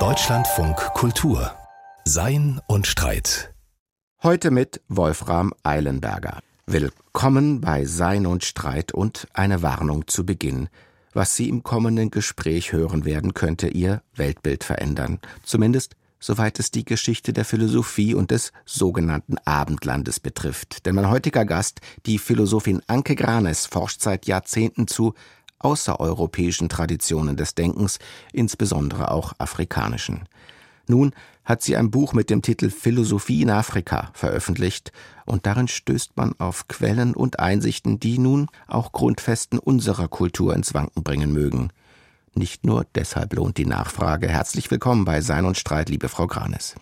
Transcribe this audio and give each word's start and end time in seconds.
Deutschlandfunk 0.00 0.74
Kultur 0.94 1.52
Sein 2.04 2.60
und 2.66 2.88
Streit. 2.88 3.54
Heute 4.20 4.50
mit 4.50 4.80
Wolfram 4.88 5.54
Eilenberger. 5.62 6.40
Willkommen 6.66 7.60
bei 7.60 7.84
Sein 7.84 8.26
und 8.26 8.42
Streit 8.42 8.90
und 8.90 9.28
eine 9.32 9.62
Warnung 9.62 10.08
zu 10.08 10.26
Beginn. 10.26 10.70
Was 11.12 11.36
Sie 11.36 11.48
im 11.48 11.62
kommenden 11.62 12.10
Gespräch 12.10 12.72
hören 12.72 13.04
werden, 13.04 13.32
könnte 13.32 13.68
Ihr 13.68 14.02
Weltbild 14.16 14.64
verändern. 14.64 15.20
Zumindest 15.44 15.94
soweit 16.18 16.58
es 16.58 16.72
die 16.72 16.84
Geschichte 16.84 17.32
der 17.32 17.44
Philosophie 17.44 18.14
und 18.14 18.32
des 18.32 18.50
sogenannten 18.64 19.36
Abendlandes 19.44 20.18
betrifft. 20.18 20.84
Denn 20.84 20.96
mein 20.96 21.10
heutiger 21.10 21.44
Gast, 21.44 21.80
die 22.06 22.18
Philosophin 22.18 22.82
Anke 22.88 23.14
Granes, 23.14 23.66
forscht 23.66 24.00
seit 24.00 24.26
Jahrzehnten 24.26 24.88
zu 24.88 25.14
außereuropäischen 25.64 26.68
Traditionen 26.68 27.36
des 27.36 27.54
Denkens, 27.54 27.98
insbesondere 28.32 29.10
auch 29.10 29.32
afrikanischen. 29.38 30.28
Nun 30.86 31.12
hat 31.44 31.62
sie 31.62 31.76
ein 31.76 31.90
Buch 31.90 32.12
mit 32.12 32.30
dem 32.30 32.42
Titel 32.42 32.70
Philosophie 32.70 33.42
in 33.42 33.50
Afrika 33.50 34.10
veröffentlicht, 34.14 34.92
und 35.26 35.46
darin 35.46 35.68
stößt 35.68 36.16
man 36.16 36.34
auf 36.38 36.68
Quellen 36.68 37.14
und 37.14 37.38
Einsichten, 37.38 37.98
die 37.98 38.18
nun 38.18 38.48
auch 38.66 38.92
Grundfesten 38.92 39.58
unserer 39.58 40.08
Kultur 40.08 40.54
ins 40.54 40.74
Wanken 40.74 41.02
bringen 41.02 41.32
mögen. 41.32 41.70
Nicht 42.34 42.66
nur 42.66 42.84
deshalb 42.94 43.32
lohnt 43.34 43.56
die 43.56 43.66
Nachfrage. 43.66 44.28
Herzlich 44.28 44.70
willkommen 44.70 45.04
bei 45.04 45.20
Sein 45.20 45.44
und 45.44 45.56
Streit, 45.56 45.88
liebe 45.88 46.08
Frau 46.08 46.26
Granes. 46.26 46.74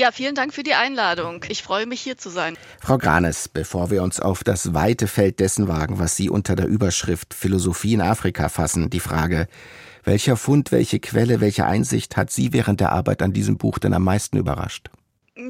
Ja, 0.00 0.12
vielen 0.12 0.36
Dank 0.36 0.54
für 0.54 0.62
die 0.62 0.74
Einladung. 0.74 1.44
Ich 1.48 1.64
freue 1.64 1.84
mich 1.84 2.00
hier 2.00 2.16
zu 2.16 2.30
sein. 2.30 2.56
Frau 2.80 2.98
Granes, 2.98 3.48
bevor 3.48 3.90
wir 3.90 4.04
uns 4.04 4.20
auf 4.20 4.44
das 4.44 4.72
weite 4.72 5.08
Feld 5.08 5.40
dessen 5.40 5.66
wagen, 5.66 5.98
was 5.98 6.14
Sie 6.14 6.30
unter 6.30 6.54
der 6.54 6.68
Überschrift 6.68 7.34
Philosophie 7.34 7.94
in 7.94 8.00
Afrika 8.00 8.48
fassen, 8.48 8.90
die 8.90 9.00
Frage, 9.00 9.48
welcher 10.04 10.36
Fund, 10.36 10.70
welche 10.70 11.00
Quelle, 11.00 11.40
welche 11.40 11.66
Einsicht 11.66 12.16
hat 12.16 12.30
Sie 12.30 12.52
während 12.52 12.78
der 12.78 12.92
Arbeit 12.92 13.22
an 13.22 13.32
diesem 13.32 13.58
Buch 13.58 13.80
denn 13.80 13.92
am 13.92 14.04
meisten 14.04 14.36
überrascht? 14.36 14.88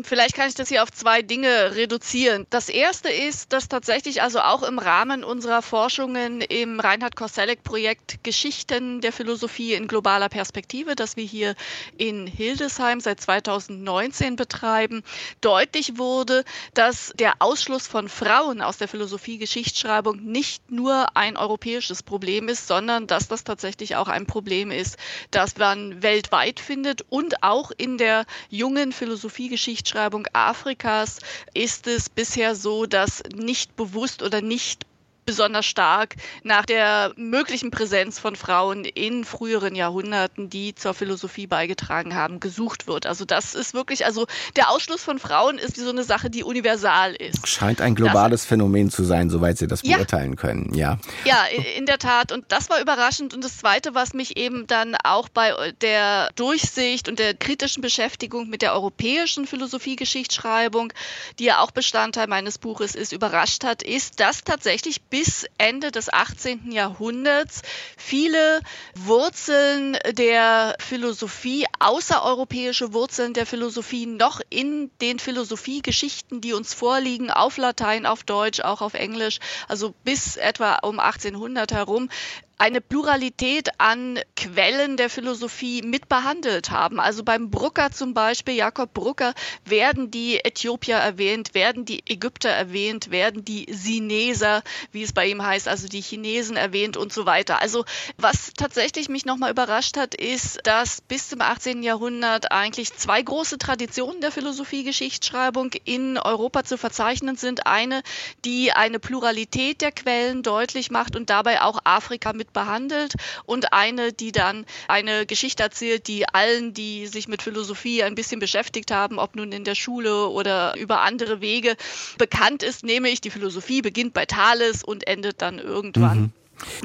Vielleicht 0.03 0.35
kann 0.35 0.49
ich 0.49 0.55
das 0.55 0.69
hier 0.69 0.83
auf 0.83 0.93
zwei 0.93 1.23
Dinge 1.23 1.75
reduzieren. 1.75 2.47
Das 2.51 2.69
erste 2.69 3.09
ist, 3.09 3.55
dass 3.55 3.69
tatsächlich 3.69 4.21
also 4.21 4.41
auch 4.41 4.63
im 4.63 4.79
Rahmen 4.79 5.25
unserer 5.25 5.63
Forschungen 5.63 6.43
im 6.43 6.79
Reinhard 6.79 7.17
Koselleck-Projekt 7.17 8.23
Geschichten 8.23 9.01
der 9.01 9.15
Philosophie 9.15 9.73
in 9.73 9.89
globaler 9.89 10.29
Perspektive, 10.29 10.95
das 10.95 11.17
wir 11.17 11.25
hier 11.25 11.55
in 11.97 12.27
Hildesheim 12.27 13.01
seit 13.01 13.19
2019 13.23 14.37
betreiben, 14.37 15.03
deutlich 15.41 15.97
wurde, 15.97 16.45
dass 16.75 17.15
der 17.19 17.37
Ausschluss 17.39 17.87
von 17.87 18.11
Frauen 18.11 18.61
aus 18.61 18.77
der 18.77 18.89
Philosophie-Geschichtsschreibung 18.89 20.23
nicht 20.23 20.71
nur 20.71 21.17
ein 21.17 21.39
europäisches 21.39 22.03
Problem 22.03 22.49
ist, 22.51 22.67
sondern 22.67 23.07
dass 23.07 23.29
das 23.29 23.43
tatsächlich 23.43 23.97
auch 23.97 24.09
ein 24.09 24.27
Problem 24.27 24.71
ist, 24.71 24.99
das 25.31 25.57
man 25.57 26.03
weltweit 26.03 26.61
findet 26.61 27.07
und 27.09 27.43
auch 27.43 27.73
in 27.75 27.97
der 27.97 28.27
jungen 28.51 28.93
Philosophiegeschichte 28.93 29.78
Geschichtsschreibung 29.79 30.27
Afrikas 30.33 31.21
ist 31.55 31.87
es 31.87 32.11
bisher 32.11 32.57
so, 32.57 32.87
dass 32.87 33.23
nicht 33.33 33.77
bewusst 33.77 34.25
oder 34.25 34.41
nicht 34.41 34.88
besonders 35.29 35.67
stark 35.67 36.17
nach 36.43 36.65
der 36.65 37.13
möglichen 37.17 37.71
Präsenz 37.71 38.19
von 38.19 38.35
Frauen 38.35 38.87
in 38.87 39.25
früheren 39.25 39.75
Jahrhunderten, 39.75 40.49
die 40.49 40.75
zur 40.75 40.95
Philosophie 40.95 41.47
beigetragen 41.47 42.15
haben, 42.15 42.41
gesucht 42.41 42.87
wird. 42.87 43.05
Also 43.05 43.27
das 43.27 43.55
ist 43.55 43.75
wirklich, 43.75 44.07
also 44.07 44.27
der 44.57 44.71
Ausschluss 44.71 45.05
von 45.05 45.19
Frauen 45.19 45.59
ist 45.59 45.77
so 45.77 45.91
eine 45.91 46.03
Sache, 46.03 46.31
die 46.31 46.45
universal 46.45 47.15
ist. 47.15 47.47
Scheint 47.47 47.83
ein 47.83 47.95
globales 47.95 48.41
das, 48.41 48.49
Phänomen 48.49 48.89
zu 48.89 49.05
sein, 49.05 49.29
soweit 49.29 49.59
Sie 49.59 49.67
das 49.67 49.83
ja, 49.83 49.97
beurteilen 49.99 50.37
können, 50.37 50.73
ja. 50.73 50.99
Ja, 51.27 51.45
in 51.77 51.85
der 51.85 51.99
Tat. 51.99 52.33
Und 52.33 52.47
das 52.49 52.71
war 52.71 52.81
überraschend. 52.81 53.35
Und 53.35 53.45
das 53.45 53.59
Zweite, 53.59 53.95
was 53.95 54.15
mich 54.15 54.39
eben 54.39 54.67
dann 54.67 54.97
auch 55.05 55.29
bei 55.29 55.75
der 55.83 56.31
Durchsicht 56.37 57.07
und 57.07 57.19
der 57.19 57.35
kritischen 57.35 57.83
Beschäftigung 57.83 58.49
mit 58.49 58.63
der 58.63 58.73
europäischen 58.73 59.47
Philosophie-Geschichtsschreibung, 59.47 60.91
die 61.39 61.45
ja 61.45 61.61
auch 61.61 61.71
Bestandteil 61.71 62.29
meines 62.29 62.57
Buches 62.57 62.95
ist, 62.95 63.13
überrascht 63.13 63.63
hat, 63.65 63.83
ist, 63.83 64.21
dass 64.21 64.43
tatsächlich 64.43 65.03
bis 65.03 65.18
Ende 65.59 65.91
des 65.91 66.13
18. 66.13 66.71
Jahrhunderts 66.71 67.63
viele 67.97 68.61
Wurzeln 68.95 69.99
der 70.13 70.77
Philosophie, 70.79 71.67
außereuropäische 71.81 72.93
Wurzeln 72.93 73.35
der 73.35 73.45
Philosophie 73.45 74.07
noch 74.07 74.41
in 74.49 74.91
den 75.01 75.19
Philosophiegeschichten, 75.19 76.41
die 76.41 76.53
uns 76.53 76.73
vorliegen, 76.73 77.33
auf 77.33 77.57
Latein, 77.57 78.07
auf 78.07 78.23
Deutsch, 78.23 78.61
auch 78.61 78.81
auf 78.81 78.95
Englisch, 78.95 79.41
also 79.67 79.93
bis 80.05 80.37
etwa 80.37 80.77
um 80.83 81.01
1800 81.01 81.73
herum, 81.73 82.09
eine 82.59 82.81
Pluralität 82.81 83.69
an 83.79 84.19
Quellen 84.37 84.97
der 84.97 85.09
Philosophie 85.09 85.83
mit 85.83 86.09
behandelt 86.09 86.71
haben. 86.71 86.99
Also 86.99 87.23
beim 87.23 87.51
Brucker 87.51 87.93
zum 87.93 88.15
Beispiel, 88.15 88.55
Jakob 88.55 88.93
Brucker, 88.93 89.33
werden 89.65 90.11
die 90.11 90.45
Äthiopier 90.45 90.97
erwähnt, 90.97 91.55
werden 91.55 91.85
die 91.85 92.03
Ägypter 92.07 92.49
erwähnt, 92.49 93.13
werden 93.13 93.45
die 93.45 93.67
Sineser, 93.71 94.63
wie 94.91 95.05
es 95.05 95.13
bei 95.13 95.27
ihm 95.27 95.45
heißt, 95.45 95.69
also 95.69 95.87
die 95.87 96.01
Chinesen 96.01 96.57
erwähnt 96.57 96.97
und 96.97 97.13
so 97.13 97.27
weiter. 97.27 97.63
Also 97.63 97.85
was 98.17 98.53
tatsächlich 98.57 99.09
mich 99.09 99.25
nochmal 99.25 99.53
überrascht 99.53 99.97
hat, 99.97 100.17
ist, 100.17 100.59
dass 100.65 101.01
bis 101.01 101.29
zum 101.29 101.41
18. 101.41 101.85
Jahrhundert 101.85 102.51
eigentlich 102.51 102.93
zwei 102.95 103.23
große 103.23 103.59
Traditionen 103.59 104.21
der 104.21 104.33
Philosophie-Geschichtsschreibung 104.33 105.71
in 105.85 106.19
Europa 106.19 106.65
zu 106.65 106.77
verzeichnen 106.77 107.37
sind. 107.37 107.69
Eine, 107.69 108.03
die 108.45 108.73
eine 108.73 108.99
Pluralität 108.99 109.81
der 109.81 109.93
Quellen 109.93 110.43
deutlich 110.43 110.91
macht 110.91 111.15
und 111.15 111.31
dabei 111.31 111.63
auch 111.63 111.79
Afrika 111.85 112.33
mit 112.33 112.48
behandelt 112.53 113.15
und 113.45 113.73
eine, 113.73 114.13
die 114.13 114.33
dann 114.33 114.67
eine 114.89 115.27
Geschichte 115.27 115.63
erzählt, 115.63 116.09
die 116.09 116.29
allen, 116.29 116.75
die 116.75 117.07
sich 117.07 117.29
mit 117.29 117.43
Philosophie 117.43 118.03
ein 118.03 118.15
bisschen 118.15 118.41
beschäftigt 118.41 118.91
haben, 118.91 119.19
ob 119.19 119.37
nun 119.37 119.53
in 119.53 119.65
der 119.65 119.75
Schule 119.75 120.29
oder 120.29 120.77
über 120.77 121.03
andere 121.03 121.41
Wege, 121.41 121.77
bekannt 122.17 122.63
ist, 122.63 122.85
nämlich 122.85 123.21
die 123.21 123.31
Philosophie 123.31 123.83
beginnt 123.83 124.15
bei 124.15 124.27
Thales 124.27 124.85
und 124.85 125.07
endet 125.07 125.43
dann 125.43 125.59
irgendwann 125.59 126.21
mhm 126.21 126.33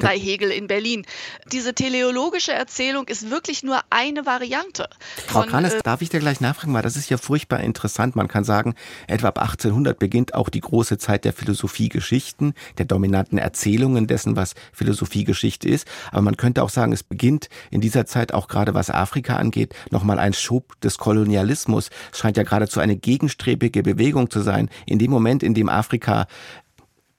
bei 0.01 0.17
Hegel 0.17 0.51
in 0.51 0.67
Berlin. 0.67 1.06
Diese 1.51 1.73
teleologische 1.73 2.53
Erzählung 2.53 3.07
ist 3.07 3.29
wirklich 3.29 3.63
nur 3.63 3.79
eine 3.89 4.25
Variante. 4.25 4.89
Frau 5.28 5.44
Kranes, 5.44 5.73
äh, 5.73 5.81
darf 5.84 6.01
ich 6.01 6.09
dir 6.09 6.19
gleich 6.19 6.41
nachfragen, 6.41 6.73
weil 6.73 6.81
das 6.81 6.95
ist 6.95 7.09
ja 7.09 7.17
furchtbar 7.17 7.59
interessant. 7.61 8.16
Man 8.16 8.28
kann 8.28 8.44
sagen, 8.44 8.75
etwa 9.07 9.29
ab 9.29 9.39
1800 9.39 9.97
beginnt 9.97 10.34
auch 10.34 10.50
die 10.50 10.61
große 10.61 10.97
Zeit 10.97 11.25
der 11.25 11.34
Philosophiegeschichten, 11.34 12.53
der 12.78 12.85
dominanten 12.85 13.38
Erzählungen 13.38 14.07
dessen, 14.07 14.35
was 14.35 14.53
Philosophiegeschichte 14.73 15.67
ist. 15.67 15.88
Aber 16.11 16.22
man 16.22 16.38
könnte 16.38 16.63
auch 16.63 16.69
sagen, 16.69 16.94
es 16.94 17.03
beginnt 17.03 17.50
in 17.72 17.81
dieser 17.81 18.05
Zeit 18.05 18.34
auch 18.34 18.47
gerade 18.47 18.73
was 18.73 18.90
Afrika 18.90 19.38
angeht, 19.38 19.73
nochmal 19.91 20.19
ein 20.19 20.34
Schub 20.34 20.79
des 20.81 20.97
Kolonialismus. 20.97 21.90
Es 22.11 22.19
scheint 22.19 22.38
ja 22.38 22.44
geradezu 22.44 22.79
eine 22.79 22.95
gegenstrebige 22.95 23.84
Bewegung 23.84 24.29
zu 24.29 24.41
sein. 24.41 24.69
In 24.85 25.00
dem 25.00 25.11
Moment, 25.11 25.44
in 25.44 25.53
dem 25.53 25.69
Afrika 25.69 26.28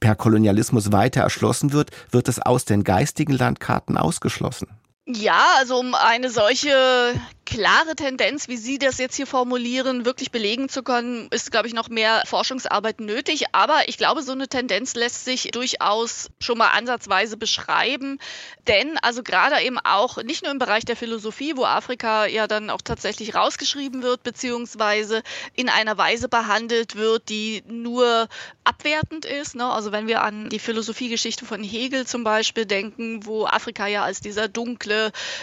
per 0.05 0.17
Kolonialismus 0.17 0.93
weiter 0.93 1.23
erschlossen 1.23 1.73
wird, 1.73 1.91
wird 2.11 2.29
es 2.29 2.39
aus 2.39 2.67
den 2.67 2.85
geistigen 2.85 3.33
Landkarten 3.33 3.97
ausgeschlossen. 3.97 4.69
Ja, 5.07 5.57
also 5.59 5.79
um 5.79 5.95
eine 5.95 6.31
solche 6.31 7.15
klare 7.45 7.95
Tendenz, 7.95 8.49
wie 8.49 8.57
Sie 8.57 8.79
das 8.79 8.97
jetzt 8.97 9.17
hier 9.17 9.27
formulieren, 9.27 10.07
wirklich 10.07 10.31
belegen 10.31 10.71
zu 10.71 10.83
können, 10.83 11.29
ist, 11.31 11.51
glaube 11.51 11.69
ich, 11.69 11.75
noch 11.75 11.91
mehr 11.91 12.23
Forschungsarbeit 12.27 13.01
nötig. 13.01 13.45
Aber 13.53 13.87
ich 13.87 13.99
glaube, 13.99 14.23
so 14.23 14.33
eine 14.33 14.49
Tendenz 14.49 14.95
lässt 14.95 15.27
sich 15.27 15.51
durchaus 15.53 16.31
schon 16.41 16.57
mal 16.57 16.71
ansatzweise 16.71 17.37
beschreiben. 17.37 18.19
Denn 18.67 18.97
also 19.03 19.23
gerade 19.23 19.61
eben 19.61 19.79
auch 19.79 20.23
nicht 20.23 20.43
nur 20.43 20.53
im 20.53 20.59
Bereich 20.59 20.87
der 20.87 20.97
Philosophie, 20.97 21.55
wo 21.55 21.65
Afrika 21.65 22.25
ja 22.25 22.47
dann 22.47 22.71
auch 22.71 22.81
tatsächlich 22.81 23.35
rausgeschrieben 23.35 24.03
wird, 24.03 24.23
beziehungsweise 24.23 25.23
in 25.55 25.69
einer 25.69 25.99
Weise 25.99 26.31
behandelt 26.31 26.97
wird, 26.97 27.29
die 27.29 27.63
nur 27.67 28.27
abwertend 28.65 29.27
ist. 29.27 29.55
Ne? 29.55 29.71
Also 29.71 29.93
wenn 29.93 30.09
wir 30.09 30.23
an 30.23 30.49
die 30.49 30.59
Philosophiegeschichte 30.59 31.45
von 31.45 31.63
Hegel 31.63 32.07
zum 32.07 32.25
Beispiel 32.25 32.65
denken, 32.65 33.27
wo 33.27 33.45
Afrika 33.45 33.87
ja 33.87 34.03
als 34.03 34.23
dieser 34.23 34.49
dunkle 34.49 34.94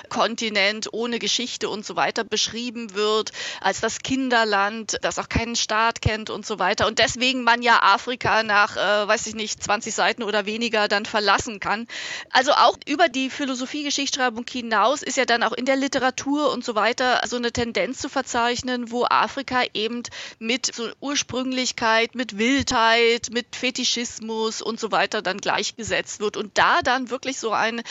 Kontinent 0.09 0.89
ohne 0.91 1.19
Geschichte 1.19 1.69
und 1.69 1.85
so 1.85 1.95
weiter 1.95 2.23
beschrieben 2.23 2.93
wird, 2.93 3.31
als 3.61 3.79
das 3.79 3.99
Kinderland, 3.99 4.97
das 5.01 5.19
auch 5.19 5.29
keinen 5.29 5.55
Staat 5.55 6.01
kennt 6.01 6.29
und 6.29 6.45
so 6.45 6.59
weiter. 6.59 6.87
Und 6.87 6.99
deswegen 6.99 7.43
man 7.43 7.61
ja 7.61 7.81
Afrika 7.81 8.43
nach, 8.43 8.77
äh, 8.77 9.07
weiß 9.07 9.27
ich 9.27 9.35
nicht, 9.35 9.63
20 9.63 9.93
Seiten 9.93 10.23
oder 10.23 10.45
weniger 10.45 10.87
dann 10.87 11.05
verlassen 11.05 11.59
kann. 11.59 11.87
Also 12.29 12.51
auch 12.53 12.77
über 12.87 13.09
die 13.09 13.29
Philosophie-Geschichtsschreibung 13.29 14.45
hinaus 14.49 15.01
ist 15.03 15.17
ja 15.17 15.25
dann 15.25 15.43
auch 15.43 15.53
in 15.53 15.65
der 15.65 15.75
Literatur 15.75 16.51
und 16.51 16.63
so 16.63 16.75
weiter 16.75 17.21
so 17.27 17.37
eine 17.37 17.51
Tendenz 17.51 17.99
zu 17.99 18.09
verzeichnen, 18.09 18.91
wo 18.91 19.05
Afrika 19.05 19.63
eben 19.73 20.03
mit 20.39 20.73
so 20.73 20.89
Ursprünglichkeit, 20.99 22.15
mit 22.15 22.37
Wildheit, 22.37 23.29
mit 23.31 23.55
Fetischismus 23.55 24.61
und 24.61 24.79
so 24.79 24.91
weiter 24.91 25.21
dann 25.21 25.37
gleichgesetzt 25.37 26.19
wird 26.19 26.37
und 26.37 26.57
da 26.57 26.81
dann 26.81 27.09
wirklich 27.09 27.39
so 27.39 27.51
ein 27.51 27.81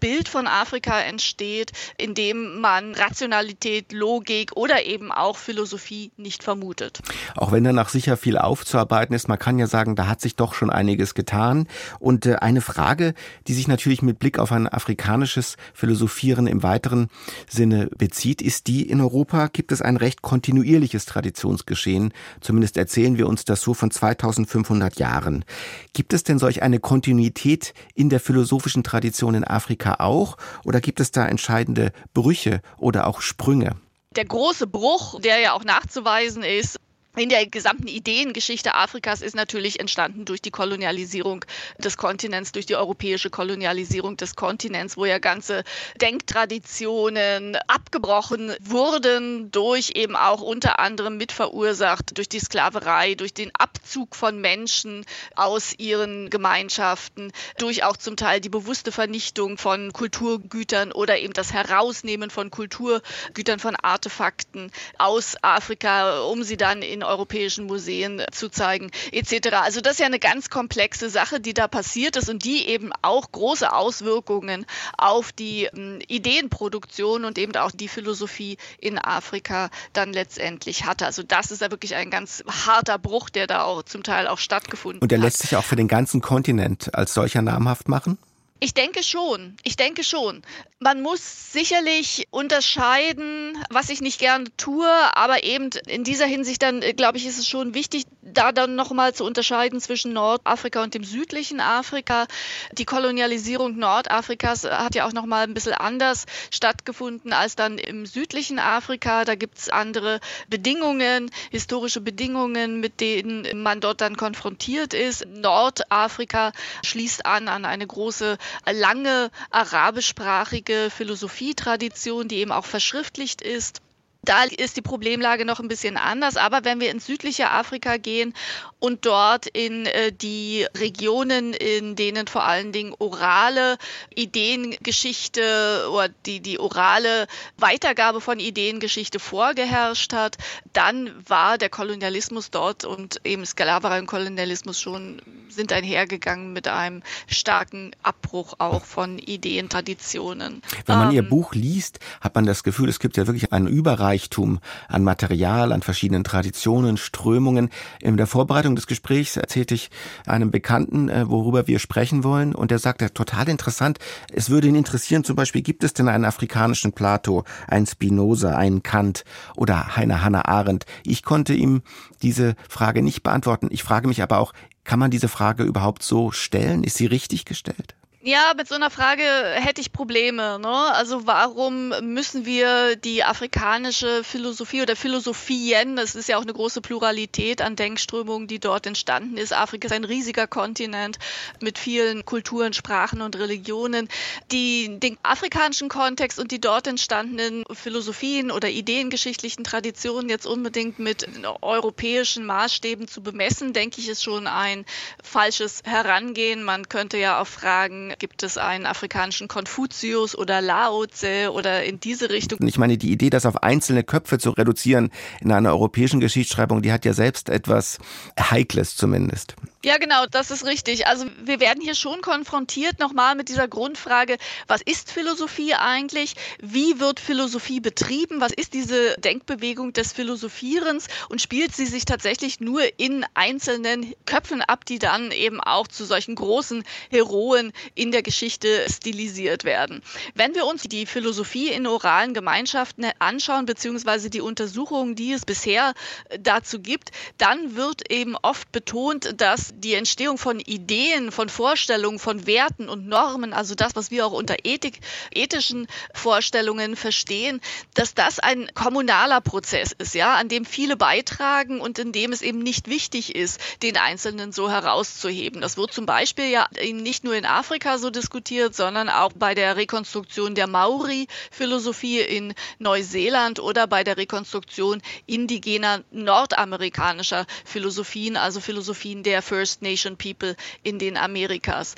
Bild 0.00 0.28
von 0.28 0.46
Afrika 0.46 1.00
entsteht, 1.04 1.72
in 1.98 2.14
dem 2.14 2.60
man 2.60 2.94
Rationalität, 2.94 3.92
Logik 3.92 4.52
oder 4.56 4.84
eben 4.84 5.12
auch 5.12 5.36
Philosophie 5.36 6.12
nicht 6.16 6.42
vermutet. 6.42 7.00
Auch 7.36 7.52
wenn 7.52 7.64
danach 7.64 7.88
sicher 7.88 8.16
viel 8.16 8.38
aufzuarbeiten 8.38 9.14
ist, 9.14 9.28
man 9.28 9.38
kann 9.38 9.58
ja 9.58 9.66
sagen, 9.66 9.96
da 9.96 10.06
hat 10.06 10.20
sich 10.20 10.36
doch 10.36 10.54
schon 10.54 10.70
einiges 10.70 11.14
getan. 11.14 11.68
Und 11.98 12.26
äh, 12.26 12.36
eine 12.36 12.60
Frage, 12.60 13.14
die 13.46 13.54
sich 13.54 13.68
natürlich 13.68 14.02
mit 14.02 14.18
Blick 14.18 14.38
auf 14.38 14.52
ein 14.52 14.68
afrikanisches 14.68 15.56
Philosophieren 15.72 16.46
im 16.46 16.62
weiteren 16.62 17.08
Sinne 17.48 17.88
bezieht, 17.96 18.42
ist 18.42 18.66
die, 18.66 18.88
in 18.88 19.00
Europa 19.00 19.48
gibt 19.48 19.72
es 19.72 19.82
ein 19.82 19.96
recht 19.96 20.22
kontinuierliches 20.22 21.06
Traditionsgeschehen. 21.06 22.12
Zumindest 22.40 22.76
erzählen 22.76 23.18
wir 23.18 23.28
uns 23.28 23.44
das 23.44 23.60
so 23.60 23.74
von 23.74 23.90
2500 23.90 24.98
Jahren. 24.98 25.44
Gibt 25.92 26.12
es 26.12 26.24
denn 26.24 26.38
solch 26.38 26.62
eine 26.62 26.80
Kontinuität 26.80 27.74
in 27.94 28.08
der 28.08 28.20
philosophischen 28.20 28.82
Tradition 28.82 29.34
in 29.34 29.44
Afrika 29.44 29.96
auch? 29.98 30.36
Oder 30.64 30.80
gibt 30.80 30.93
es 31.00 31.10
da 31.10 31.26
entscheidende 31.26 31.92
Brüche 32.12 32.60
oder 32.76 33.06
auch 33.06 33.20
Sprünge? 33.20 33.76
Der 34.16 34.24
große 34.24 34.66
Bruch, 34.66 35.20
der 35.20 35.38
ja 35.38 35.52
auch 35.52 35.64
nachzuweisen 35.64 36.42
ist, 36.42 36.78
in 37.16 37.28
der 37.28 37.46
gesamten 37.46 37.86
Ideengeschichte 37.86 38.74
Afrikas 38.74 39.22
ist 39.22 39.36
natürlich 39.36 39.78
entstanden 39.78 40.24
durch 40.24 40.42
die 40.42 40.50
Kolonialisierung 40.50 41.44
des 41.78 41.96
Kontinents, 41.96 42.52
durch 42.52 42.66
die 42.66 42.74
europäische 42.74 43.30
Kolonialisierung 43.30 44.16
des 44.16 44.34
Kontinents, 44.34 44.96
wo 44.96 45.04
ja 45.04 45.18
ganze 45.18 45.62
Denktraditionen 46.00 47.56
abgebrochen 47.68 48.52
wurden, 48.60 49.50
durch 49.52 49.92
eben 49.94 50.16
auch 50.16 50.40
unter 50.40 50.78
anderem 50.80 51.16
mitverursacht 51.16 52.18
durch 52.18 52.28
die 52.28 52.40
Sklaverei, 52.40 53.14
durch 53.14 53.32
den 53.32 53.52
Abzug 53.56 54.16
von 54.16 54.40
Menschen 54.40 55.04
aus 55.36 55.72
ihren 55.78 56.30
Gemeinschaften, 56.30 57.30
durch 57.58 57.84
auch 57.84 57.96
zum 57.96 58.16
Teil 58.16 58.40
die 58.40 58.48
bewusste 58.48 58.90
Vernichtung 58.90 59.56
von 59.56 59.92
Kulturgütern 59.92 60.90
oder 60.90 61.18
eben 61.18 61.32
das 61.32 61.52
Herausnehmen 61.52 62.30
von 62.30 62.50
Kulturgütern, 62.50 63.60
von 63.60 63.76
Artefakten 63.76 64.72
aus 64.98 65.36
Afrika, 65.42 66.22
um 66.22 66.42
sie 66.42 66.56
dann 66.56 66.82
in 66.82 67.03
europäischen 67.04 67.66
Museen 67.66 68.22
zu 68.32 68.48
zeigen, 68.48 68.90
etc. 69.12 69.48
Also 69.62 69.80
das 69.80 69.94
ist 69.94 70.00
ja 70.00 70.06
eine 70.06 70.18
ganz 70.18 70.50
komplexe 70.50 71.10
Sache, 71.10 71.40
die 71.40 71.54
da 71.54 71.68
passiert 71.68 72.16
ist 72.16 72.28
und 72.28 72.44
die 72.44 72.66
eben 72.68 72.90
auch 73.02 73.30
große 73.32 73.72
Auswirkungen 73.72 74.66
auf 74.98 75.32
die 75.32 75.64
ähm, 75.64 76.00
Ideenproduktion 76.08 77.24
und 77.24 77.38
eben 77.38 77.54
auch 77.56 77.70
die 77.70 77.88
Philosophie 77.88 78.56
in 78.78 78.98
Afrika 78.98 79.70
dann 79.92 80.12
letztendlich 80.12 80.84
hatte. 80.84 81.06
Also 81.06 81.22
das 81.22 81.50
ist 81.50 81.60
ja 81.60 81.70
wirklich 81.70 81.94
ein 81.94 82.10
ganz 82.10 82.44
harter 82.48 82.98
Bruch, 82.98 83.30
der 83.30 83.46
da 83.46 83.62
auch 83.62 83.82
zum 83.82 84.02
Teil 84.02 84.26
auch 84.26 84.38
stattgefunden 84.38 84.98
hat. 84.98 85.02
Und 85.02 85.10
der 85.10 85.18
lässt 85.18 85.38
sich 85.38 85.56
auch 85.56 85.64
für 85.64 85.76
den 85.76 85.88
ganzen 85.88 86.20
Kontinent 86.20 86.94
als 86.94 87.14
solcher 87.14 87.42
namhaft 87.42 87.88
machen? 87.88 88.18
Ich 88.64 88.72
denke 88.72 89.02
schon. 89.02 89.58
Ich 89.62 89.76
denke 89.76 90.02
schon. 90.04 90.40
Man 90.78 91.02
muss 91.02 91.52
sicherlich 91.52 92.26
unterscheiden, 92.30 93.62
was 93.68 93.90
ich 93.90 94.00
nicht 94.00 94.18
gerne 94.18 94.44
tue, 94.56 94.88
aber 95.14 95.44
eben 95.44 95.70
in 95.86 96.02
dieser 96.02 96.26
Hinsicht 96.26 96.62
dann, 96.62 96.80
äh, 96.82 96.94
glaube 96.94 97.18
ich, 97.18 97.26
ist 97.26 97.38
es 97.38 97.48
schon 97.48 97.74
wichtig, 97.74 98.04
da 98.22 98.52
dann 98.52 98.74
nochmal 98.74 99.14
zu 99.14 99.24
unterscheiden 99.24 99.80
zwischen 99.80 100.12
Nordafrika 100.12 100.82
und 100.82 100.94
dem 100.94 101.04
südlichen 101.04 101.60
Afrika. 101.60 102.26
Die 102.72 102.84
Kolonialisierung 102.84 103.76
Nordafrikas 103.76 104.64
hat 104.64 104.94
ja 104.94 105.06
auch 105.06 105.12
nochmal 105.12 105.44
ein 105.44 105.54
bisschen 105.54 105.74
anders 105.74 106.24
stattgefunden 106.50 107.32
als 107.32 107.56
dann 107.56 107.78
im 107.78 108.06
südlichen 108.06 108.58
Afrika. 108.58 109.24
Da 109.24 109.34
gibt 109.34 109.58
es 109.58 109.68
andere 109.68 110.20
Bedingungen, 110.48 111.30
historische 111.50 112.00
Bedingungen, 112.00 112.80
mit 112.80 113.00
denen 113.00 113.62
man 113.62 113.80
dort 113.80 114.00
dann 114.00 114.16
konfrontiert 114.16 114.94
ist. 114.94 115.26
Nordafrika 115.26 116.52
schließt 116.82 117.26
an 117.26 117.48
an 117.48 117.64
eine 117.64 117.86
große 117.86 118.38
lange 118.70 119.30
arabischsprachige 119.50 120.90
Philosophietradition, 120.90 122.28
die 122.28 122.36
eben 122.36 122.52
auch 122.52 122.66
verschriftlicht 122.66 123.42
ist. 123.42 123.80
Da 124.24 124.44
ist 124.44 124.76
die 124.76 124.82
Problemlage 124.82 125.44
noch 125.44 125.60
ein 125.60 125.68
bisschen 125.68 125.96
anders. 125.96 126.36
Aber 126.36 126.64
wenn 126.64 126.80
wir 126.80 126.90
ins 126.90 127.06
südliche 127.06 127.50
Afrika 127.50 127.96
gehen 127.96 128.34
und 128.78 129.06
dort 129.06 129.46
in 129.46 129.86
äh, 129.86 130.12
die 130.12 130.66
Regionen, 130.76 131.54
in 131.54 131.96
denen 131.96 132.26
vor 132.26 132.44
allen 132.44 132.72
Dingen 132.72 132.94
orale 132.98 133.76
Ideengeschichte 134.14 135.88
oder 135.90 136.08
die, 136.26 136.40
die 136.40 136.58
orale 136.58 137.26
Weitergabe 137.56 138.20
von 138.20 138.38
Ideengeschichte 138.38 139.18
vorgeherrscht 139.18 140.12
hat, 140.12 140.36
dann 140.72 141.10
war 141.26 141.58
der 141.58 141.70
Kolonialismus 141.70 142.50
dort 142.50 142.84
und 142.84 143.20
eben 143.24 143.46
Sklaverei 143.46 144.00
und 144.00 144.06
Kolonialismus 144.06 144.80
schon 144.80 145.20
sind 145.48 145.72
einhergegangen 145.72 146.52
mit 146.52 146.68
einem 146.68 147.02
starken 147.26 147.92
Abbruch 148.02 148.54
auch 148.58 148.84
von 148.84 149.18
Ideentraditionen. 149.18 150.62
Wenn 150.86 150.98
man 150.98 151.08
ähm, 151.10 151.14
Ihr 151.14 151.22
Buch 151.22 151.54
liest, 151.54 152.00
hat 152.20 152.34
man 152.34 152.44
das 152.44 152.64
Gefühl, 152.64 152.88
es 152.88 152.98
gibt 152.98 153.16
ja 153.16 153.26
wirklich 153.26 153.52
einen 153.52 153.68
Überreichtum 154.14 154.60
an 154.88 155.02
Material, 155.02 155.72
an 155.72 155.82
verschiedenen 155.82 156.22
Traditionen, 156.22 156.96
Strömungen. 156.96 157.70
In 158.00 158.16
der 158.16 158.26
Vorbereitung 158.26 158.76
des 158.76 158.86
Gesprächs 158.86 159.36
erzählte 159.36 159.74
ich 159.74 159.90
einem 160.26 160.50
Bekannten, 160.50 161.08
äh, 161.08 161.28
worüber 161.28 161.66
wir 161.66 161.80
sprechen 161.80 162.22
wollen, 162.22 162.54
und 162.54 162.70
der 162.70 162.78
sagte, 162.78 163.12
total 163.12 163.48
interessant, 163.48 163.98
es 164.32 164.50
würde 164.50 164.68
ihn 164.68 164.76
interessieren, 164.76 165.24
zum 165.24 165.34
Beispiel, 165.34 165.62
gibt 165.62 165.82
es 165.82 165.94
denn 165.94 166.08
einen 166.08 166.24
afrikanischen 166.24 166.92
Plato, 166.92 167.44
einen 167.66 167.86
Spinoza, 167.86 168.56
einen 168.56 168.82
Kant 168.82 169.24
oder 169.56 169.96
eine 169.96 170.22
Hannah 170.22 170.46
Arendt? 170.46 170.86
Ich 171.04 171.24
konnte 171.24 171.54
ihm 171.54 171.82
diese 172.22 172.54
Frage 172.68 173.02
nicht 173.02 173.22
beantworten. 173.22 173.68
Ich 173.70 173.82
frage 173.82 174.06
mich 174.06 174.22
aber 174.22 174.38
auch, 174.38 174.52
kann 174.84 174.98
man 174.98 175.10
diese 175.10 175.28
Frage 175.28 175.64
überhaupt 175.64 176.02
so 176.02 176.30
stellen? 176.30 176.84
Ist 176.84 176.98
sie 176.98 177.06
richtig 177.06 177.46
gestellt? 177.46 177.96
Ja, 178.26 178.54
mit 178.56 178.66
so 178.68 178.74
einer 178.74 178.88
Frage 178.88 179.22
hätte 179.22 179.82
ich 179.82 179.92
Probleme. 179.92 180.58
Ne? 180.58 180.66
Also 180.94 181.26
warum 181.26 181.90
müssen 182.00 182.46
wir 182.46 182.96
die 182.96 183.22
afrikanische 183.22 184.24
Philosophie 184.24 184.80
oder 184.80 184.96
Philosophien, 184.96 185.94
das 185.94 186.14
ist 186.14 186.30
ja 186.30 186.38
auch 186.38 186.42
eine 186.42 186.54
große 186.54 186.80
Pluralität 186.80 187.60
an 187.60 187.76
Denkströmungen, 187.76 188.48
die 188.48 188.58
dort 188.58 188.86
entstanden 188.86 189.36
ist. 189.36 189.52
Afrika 189.52 189.88
ist 189.88 189.92
ein 189.92 190.04
riesiger 190.04 190.46
Kontinent 190.46 191.18
mit 191.60 191.78
vielen 191.78 192.24
Kulturen, 192.24 192.72
Sprachen 192.72 193.20
und 193.20 193.36
Religionen. 193.36 194.08
Die, 194.50 194.98
den 195.00 195.18
afrikanischen 195.22 195.90
Kontext 195.90 196.38
und 196.38 196.50
die 196.50 196.62
dort 196.62 196.86
entstandenen 196.86 197.62
Philosophien 197.74 198.50
oder 198.50 198.70
ideengeschichtlichen 198.70 199.64
Traditionen 199.64 200.30
jetzt 200.30 200.46
unbedingt 200.46 200.98
mit 200.98 201.28
europäischen 201.60 202.46
Maßstäben 202.46 203.06
zu 203.06 203.22
bemessen, 203.22 203.74
denke 203.74 204.00
ich, 204.00 204.08
ist 204.08 204.24
schon 204.24 204.46
ein 204.46 204.86
falsches 205.22 205.82
Herangehen. 205.84 206.62
Man 206.62 206.88
könnte 206.88 207.18
ja 207.18 207.38
auch 207.38 207.46
fragen, 207.46 208.13
gibt 208.18 208.42
es 208.42 208.58
einen 208.58 208.86
afrikanischen 208.86 209.48
Konfuzius 209.48 210.36
oder 210.36 210.60
Lao 210.60 211.06
Tse 211.06 211.52
oder 211.52 211.84
in 211.84 212.00
diese 212.00 212.30
Richtung. 212.30 212.58
Ich 212.66 212.78
meine, 212.78 212.98
die 212.98 213.12
Idee, 213.12 213.30
das 213.30 213.46
auf 213.46 213.62
einzelne 213.62 214.04
Köpfe 214.04 214.38
zu 214.38 214.50
reduzieren 214.50 215.10
in 215.40 215.52
einer 215.52 215.70
europäischen 215.70 216.20
Geschichtsschreibung, 216.20 216.82
die 216.82 216.92
hat 216.92 217.04
ja 217.04 217.12
selbst 217.12 217.48
etwas 217.48 217.98
Heikles 218.38 218.96
zumindest. 218.96 219.54
Ja, 219.84 219.98
genau, 219.98 220.24
das 220.30 220.50
ist 220.50 220.64
richtig. 220.64 221.06
Also 221.06 221.26
wir 221.44 221.60
werden 221.60 221.82
hier 221.82 221.94
schon 221.94 222.22
konfrontiert 222.22 223.00
nochmal 223.00 223.34
mit 223.34 223.50
dieser 223.50 223.68
Grundfrage, 223.68 224.38
was 224.66 224.80
ist 224.80 225.10
Philosophie 225.10 225.74
eigentlich? 225.74 226.36
Wie 226.58 227.00
wird 227.00 227.20
Philosophie 227.20 227.80
betrieben? 227.80 228.40
Was 228.40 228.52
ist 228.52 228.72
diese 228.72 229.14
Denkbewegung 229.18 229.92
des 229.92 230.12
Philosophierens? 230.12 231.08
Und 231.28 231.42
spielt 231.42 231.76
sie 231.76 231.84
sich 231.84 232.06
tatsächlich 232.06 232.60
nur 232.60 232.80
in 232.96 233.26
einzelnen 233.34 234.14
Köpfen 234.24 234.62
ab, 234.62 234.86
die 234.86 234.98
dann 234.98 235.30
eben 235.32 235.60
auch 235.60 235.86
zu 235.86 236.06
solchen 236.06 236.34
großen 236.34 236.82
Heroen 237.10 237.72
in 237.94 238.03
der 238.10 238.22
Geschichte 238.22 238.86
stilisiert 238.90 239.64
werden? 239.64 240.02
Wenn 240.34 240.54
wir 240.54 240.66
uns 240.66 240.82
die 240.82 241.06
Philosophie 241.06 241.68
in 241.68 241.86
oralen 241.86 242.34
Gemeinschaften 242.34 243.06
anschauen, 243.18 243.66
beziehungsweise 243.66 244.30
die 244.30 244.40
Untersuchungen, 244.40 245.14
die 245.14 245.32
es 245.32 245.44
bisher 245.44 245.94
dazu 246.40 246.80
gibt, 246.80 247.10
dann 247.38 247.76
wird 247.76 248.10
eben 248.10 248.36
oft 248.36 248.70
betont, 248.72 249.40
dass 249.40 249.72
die 249.76 249.94
Entstehung 249.94 250.38
von 250.38 250.60
Ideen, 250.60 251.32
von 251.32 251.48
Vorstellungen, 251.48 252.18
von 252.18 252.46
Werten 252.46 252.88
und 252.88 253.06
Normen, 253.06 253.52
also 253.52 253.74
das, 253.74 253.96
was 253.96 254.10
wir 254.10 254.26
auch 254.26 254.32
unter 254.32 254.56
Ethik, 254.64 255.00
ethischen 255.32 255.86
Vorstellungen 256.14 256.96
verstehen, 256.96 257.60
dass 257.94 258.14
das 258.14 258.38
ein 258.38 258.70
kommunaler 258.74 259.40
Prozess 259.40 259.92
ist, 259.92 260.14
ja, 260.14 260.34
an 260.34 260.48
dem 260.48 260.64
viele 260.64 260.96
beitragen 260.96 261.80
und 261.80 261.98
in 261.98 262.12
dem 262.12 262.32
es 262.32 262.42
eben 262.42 262.58
nicht 262.58 262.88
wichtig 262.88 263.34
ist, 263.34 263.60
den 263.82 263.96
Einzelnen 263.96 264.52
so 264.52 264.70
herauszuheben. 264.70 265.60
Das 265.60 265.76
wird 265.76 265.92
zum 265.92 266.06
Beispiel 266.06 266.50
ja 266.50 266.68
nicht 266.92 267.24
nur 267.24 267.34
in 267.34 267.46
Afrika 267.46 267.93
so 267.98 268.10
diskutiert, 268.10 268.74
sondern 268.74 269.08
auch 269.08 269.32
bei 269.34 269.54
der 269.54 269.76
Rekonstruktion 269.76 270.54
der 270.54 270.66
Maori-Philosophie 270.66 272.20
in 272.20 272.54
Neuseeland 272.78 273.60
oder 273.60 273.86
bei 273.86 274.04
der 274.04 274.16
Rekonstruktion 274.16 275.02
indigener 275.26 276.02
nordamerikanischer 276.10 277.46
Philosophien, 277.64 278.36
also 278.36 278.60
Philosophien 278.60 279.22
der 279.22 279.42
First 279.42 279.82
Nation 279.82 280.16
People 280.16 280.56
in 280.82 280.98
den 280.98 281.16
Amerikas. 281.16 281.94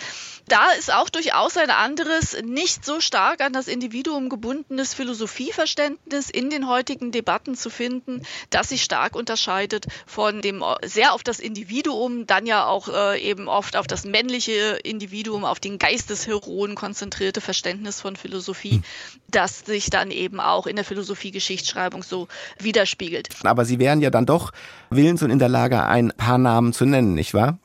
Da 0.48 0.70
ist 0.78 0.92
auch 0.92 1.08
durchaus 1.08 1.56
ein 1.56 1.70
anderes, 1.70 2.40
nicht 2.42 2.84
so 2.84 3.00
stark 3.00 3.40
an 3.40 3.52
das 3.52 3.66
Individuum 3.66 4.28
gebundenes 4.28 4.94
Philosophieverständnis 4.94 6.30
in 6.30 6.50
den 6.50 6.68
heutigen 6.68 7.10
Debatten 7.10 7.56
zu 7.56 7.68
finden, 7.68 8.22
das 8.50 8.68
sich 8.68 8.84
stark 8.84 9.16
unterscheidet 9.16 9.86
von 10.06 10.42
dem 10.42 10.64
sehr 10.84 11.14
auf 11.14 11.24
das 11.24 11.40
Individuum, 11.40 12.26
dann 12.26 12.46
ja 12.46 12.66
auch 12.66 12.88
äh, 12.88 13.20
eben 13.20 13.48
oft 13.48 13.76
auf 13.76 13.86
das 13.86 14.04
männliche 14.04 14.78
Individuum, 14.84 15.44
auf 15.44 15.58
den 15.58 15.78
Geistesheroen 15.86 16.74
konzentrierte 16.74 17.40
Verständnis 17.40 18.00
von 18.00 18.16
Philosophie, 18.16 18.72
hm. 18.72 18.82
das 19.28 19.60
sich 19.60 19.88
dann 19.88 20.10
eben 20.10 20.40
auch 20.40 20.66
in 20.66 20.74
der 20.74 20.84
Philosophie-Geschichtsschreibung 20.84 22.02
so 22.02 22.26
widerspiegelt. 22.58 23.28
Aber 23.44 23.64
Sie 23.64 23.78
wären 23.78 24.00
ja 24.00 24.10
dann 24.10 24.26
doch 24.26 24.50
willens 24.90 25.22
und 25.22 25.30
in 25.30 25.38
der 25.38 25.48
Lage, 25.48 25.84
ein 25.84 26.12
paar 26.16 26.38
Namen 26.38 26.72
zu 26.72 26.86
nennen, 26.86 27.14
nicht 27.14 27.34
wahr? 27.34 27.58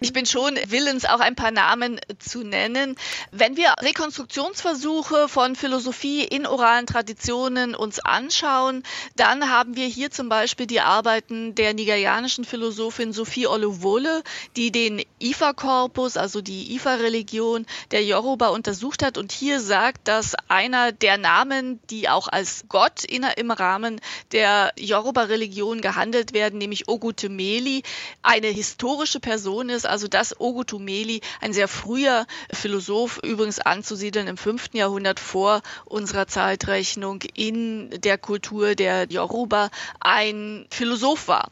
Ich 0.00 0.12
bin 0.12 0.26
schon 0.26 0.58
willens, 0.66 1.04
auch 1.04 1.20
ein 1.20 1.34
paar 1.34 1.50
Namen 1.50 2.00
zu 2.18 2.42
nennen. 2.42 2.96
Wenn 3.30 3.56
wir 3.56 3.74
Rekonstruktionsversuche 3.80 5.28
von 5.28 5.56
Philosophie 5.56 6.24
in 6.24 6.46
oralen 6.46 6.86
Traditionen 6.86 7.74
uns 7.74 7.98
anschauen, 7.98 8.82
dann 9.16 9.50
haben 9.50 9.76
wir 9.76 9.86
hier 9.86 10.10
zum 10.10 10.28
Beispiel 10.28 10.66
die 10.66 10.80
Arbeiten 10.80 11.54
der 11.54 11.74
nigerianischen 11.74 12.44
Philosophin 12.44 13.12
Sophie 13.12 13.46
Oluvole, 13.46 14.22
die 14.56 14.70
den 14.70 15.02
Ifa-Korpus, 15.18 16.16
also 16.16 16.40
die 16.40 16.74
Ifa-Religion 16.74 17.66
der 17.90 18.04
Yoruba 18.04 18.48
untersucht 18.48 19.02
hat 19.02 19.18
und 19.18 19.32
hier 19.32 19.60
sagt, 19.60 20.08
dass 20.08 20.34
einer 20.48 20.92
der 20.92 21.18
Namen, 21.18 21.80
die 21.90 22.08
auch 22.08 22.28
als 22.28 22.64
Gott 22.68 23.04
in, 23.04 23.24
im 23.36 23.50
Rahmen 23.50 24.00
der 24.32 24.72
Yoruba-Religion 24.78 25.80
gehandelt 25.80 26.32
werden, 26.32 26.58
nämlich 26.58 26.88
Ogutemeli, 26.88 27.82
eine 28.22 28.48
historische 28.48 28.89
Person 29.20 29.68
ist, 29.68 29.86
also 29.86 30.08
dass 30.08 30.38
Ogutumeli, 30.40 31.20
ein 31.40 31.52
sehr 31.52 31.68
früher 31.68 32.26
Philosoph, 32.52 33.18
übrigens 33.22 33.58
anzusiedeln 33.58 34.26
im 34.26 34.36
5. 34.36 34.70
Jahrhundert 34.72 35.20
vor 35.20 35.62
unserer 35.84 36.26
Zeitrechnung 36.26 37.22
in 37.34 37.90
der 37.90 38.18
Kultur 38.18 38.74
der 38.74 39.06
Yoruba, 39.10 39.70
ein 40.00 40.66
Philosoph 40.70 41.28
war. 41.28 41.50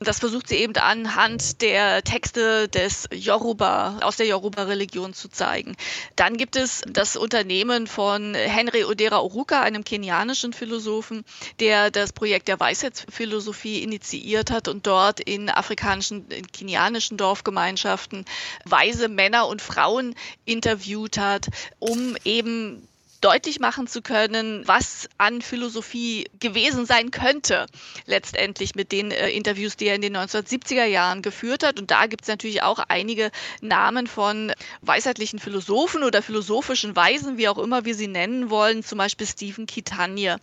Das 0.00 0.20
versucht 0.20 0.48
sie 0.48 0.56
eben 0.56 0.76
anhand 0.76 1.60
der 1.60 2.02
Texte 2.04 2.68
des 2.68 3.08
Yoruba, 3.12 3.98
aus 4.02 4.16
der 4.16 4.26
Yoruba-Religion 4.26 5.12
zu 5.12 5.28
zeigen. 5.28 5.76
Dann 6.14 6.36
gibt 6.36 6.54
es 6.54 6.82
das 6.86 7.16
Unternehmen 7.16 7.88
von 7.88 8.34
Henry 8.34 8.84
Odera 8.84 9.18
Oruka, 9.18 9.60
einem 9.60 9.82
kenianischen 9.82 10.52
Philosophen, 10.52 11.24
der 11.58 11.90
das 11.90 12.12
Projekt 12.12 12.46
der 12.46 12.60
Weisheitsphilosophie 12.60 13.82
initiiert 13.82 14.52
hat 14.52 14.68
und 14.68 14.86
dort 14.86 15.18
in 15.18 15.50
afrikanischen, 15.50 16.28
in 16.28 16.46
kenianischen 16.46 16.77
Dorfgemeinschaften 17.16 18.24
weise 18.64 19.08
Männer 19.08 19.46
und 19.48 19.62
Frauen 19.62 20.14
interviewt 20.44 21.18
hat, 21.18 21.48
um 21.78 22.16
eben 22.24 22.88
deutlich 23.20 23.60
machen 23.60 23.86
zu 23.86 24.02
können, 24.02 24.66
was 24.66 25.08
an 25.18 25.42
Philosophie 25.42 26.30
gewesen 26.38 26.86
sein 26.86 27.10
könnte, 27.10 27.66
letztendlich 28.06 28.74
mit 28.74 28.92
den 28.92 29.10
äh, 29.10 29.30
Interviews, 29.30 29.76
die 29.76 29.86
er 29.86 29.96
in 29.96 30.02
den 30.02 30.16
1970er 30.16 30.84
Jahren 30.84 31.22
geführt 31.22 31.64
hat. 31.64 31.80
Und 31.80 31.90
da 31.90 32.06
gibt 32.06 32.22
es 32.22 32.28
natürlich 32.28 32.62
auch 32.62 32.78
einige 32.88 33.30
Namen 33.60 34.06
von 34.06 34.52
weisheitlichen 34.82 35.38
Philosophen 35.38 36.04
oder 36.04 36.22
philosophischen 36.22 36.94
Weisen, 36.94 37.38
wie 37.38 37.48
auch 37.48 37.58
immer 37.58 37.84
wir 37.84 37.94
sie 37.94 38.08
nennen 38.08 38.50
wollen, 38.50 38.84
zum 38.84 38.98
Beispiel 38.98 39.26
Stephen 39.26 39.66
Kitanye. 39.66 40.36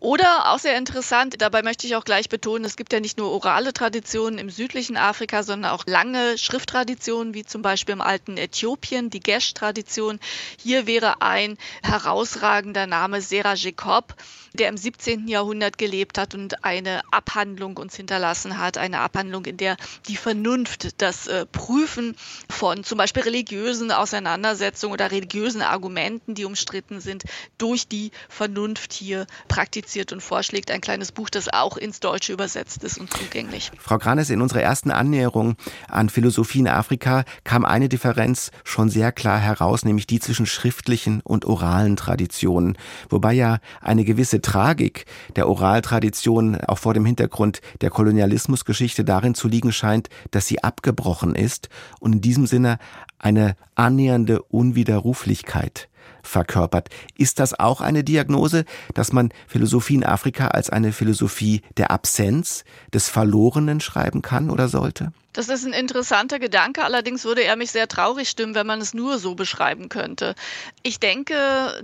Oder 0.00 0.52
auch 0.52 0.58
sehr 0.58 0.78
interessant, 0.78 1.34
dabei 1.38 1.62
möchte 1.62 1.86
ich 1.86 1.96
auch 1.96 2.04
gleich 2.04 2.28
betonen, 2.28 2.64
es 2.64 2.76
gibt 2.76 2.92
ja 2.92 3.00
nicht 3.00 3.18
nur 3.18 3.30
orale 3.30 3.72
Traditionen 3.72 4.38
im 4.38 4.50
südlichen 4.50 4.96
Afrika, 4.96 5.42
sondern 5.42 5.72
auch 5.72 5.84
lange 5.86 6.38
Schrifttraditionen, 6.38 7.34
wie 7.34 7.44
zum 7.44 7.62
Beispiel 7.62 7.92
im 7.92 8.00
alten 8.00 8.36
Äthiopien, 8.38 9.10
die 9.10 9.20
Gesh-Tradition. 9.20 10.20
Hier 10.62 10.86
wäre 10.86 11.20
ein 11.20 11.58
heraus 11.82 12.13
herausragender 12.14 12.86
Name 12.86 13.20
Sera 13.20 13.54
Jacob, 13.56 14.14
der 14.54 14.68
im 14.68 14.76
17. 14.76 15.26
Jahrhundert 15.26 15.78
gelebt 15.78 16.16
hat 16.16 16.34
und 16.34 16.64
eine 16.64 17.02
Abhandlung 17.10 17.76
uns 17.76 17.96
hinterlassen 17.96 18.58
hat, 18.58 18.78
eine 18.78 19.00
Abhandlung, 19.00 19.44
in 19.44 19.56
der 19.56 19.76
die 20.08 20.16
Vernunft, 20.16 21.02
das 21.02 21.26
äh, 21.26 21.44
Prüfen 21.46 22.16
von 22.48 22.84
zum 22.84 22.98
Beispiel 22.98 23.24
religiösen 23.24 23.90
Auseinandersetzungen 23.90 24.92
oder 24.92 25.10
religiösen 25.10 25.60
Argumenten, 25.60 26.34
die 26.34 26.44
umstritten 26.44 27.00
sind, 27.00 27.24
durch 27.58 27.88
die 27.88 28.12
Vernunft 28.28 28.92
hier 28.92 29.26
praktiziert 29.48 30.12
und 30.12 30.22
vorschlägt. 30.22 30.70
Ein 30.70 30.80
kleines 30.80 31.10
Buch, 31.10 31.30
das 31.30 31.52
auch 31.52 31.76
ins 31.76 31.98
Deutsche 31.98 32.32
übersetzt 32.32 32.84
ist 32.84 32.98
und 32.98 33.12
zugänglich. 33.12 33.72
Frau 33.78 33.98
Granes, 33.98 34.30
in 34.30 34.40
unserer 34.40 34.62
ersten 34.62 34.92
Annäherung 34.92 35.56
an 35.88 36.08
Philosophie 36.08 36.60
in 36.60 36.68
Afrika 36.68 37.24
kam 37.42 37.64
eine 37.64 37.88
Differenz 37.88 38.52
schon 38.62 38.88
sehr 38.88 39.10
klar 39.10 39.38
heraus, 39.38 39.84
nämlich 39.84 40.06
die 40.06 40.20
zwischen 40.20 40.46
schriftlichen 40.46 41.22
und 41.22 41.44
oralen 41.44 41.96
Traditionen, 41.96 42.78
wobei 43.08 43.32
ja 43.32 43.58
eine 43.80 44.04
gewisse 44.04 44.43
Tragik 44.44 45.06
der 45.34 45.48
Oraltradition 45.48 46.60
auch 46.60 46.78
vor 46.78 46.94
dem 46.94 47.04
Hintergrund 47.04 47.60
der 47.80 47.90
Kolonialismusgeschichte 47.90 49.04
darin 49.04 49.34
zu 49.34 49.48
liegen 49.48 49.72
scheint, 49.72 50.08
dass 50.30 50.46
sie 50.46 50.62
abgebrochen 50.62 51.34
ist 51.34 51.68
und 51.98 52.12
in 52.12 52.20
diesem 52.20 52.46
Sinne 52.46 52.78
eine 53.18 53.56
annähernde 53.74 54.42
Unwiderruflichkeit 54.42 55.88
verkörpert. 56.24 56.88
Ist 57.16 57.38
das 57.38 57.58
auch 57.58 57.80
eine 57.80 58.02
Diagnose, 58.02 58.64
dass 58.94 59.12
man 59.12 59.30
Philosophie 59.46 59.94
in 59.94 60.04
Afrika 60.04 60.48
als 60.48 60.70
eine 60.70 60.92
Philosophie 60.92 61.62
der 61.76 61.90
Absenz, 61.90 62.64
des 62.92 63.08
Verlorenen 63.08 63.80
schreiben 63.80 64.22
kann 64.22 64.50
oder 64.50 64.68
sollte? 64.68 65.12
Das 65.32 65.48
ist 65.48 65.66
ein 65.66 65.72
interessanter 65.72 66.38
Gedanke, 66.38 66.84
allerdings 66.84 67.24
würde 67.24 67.42
er 67.42 67.56
mich 67.56 67.72
sehr 67.72 67.88
traurig 67.88 68.28
stimmen, 68.28 68.54
wenn 68.54 68.68
man 68.68 68.80
es 68.80 68.94
nur 68.94 69.18
so 69.18 69.34
beschreiben 69.34 69.88
könnte. 69.88 70.36
Ich 70.84 71.00
denke, 71.00 71.34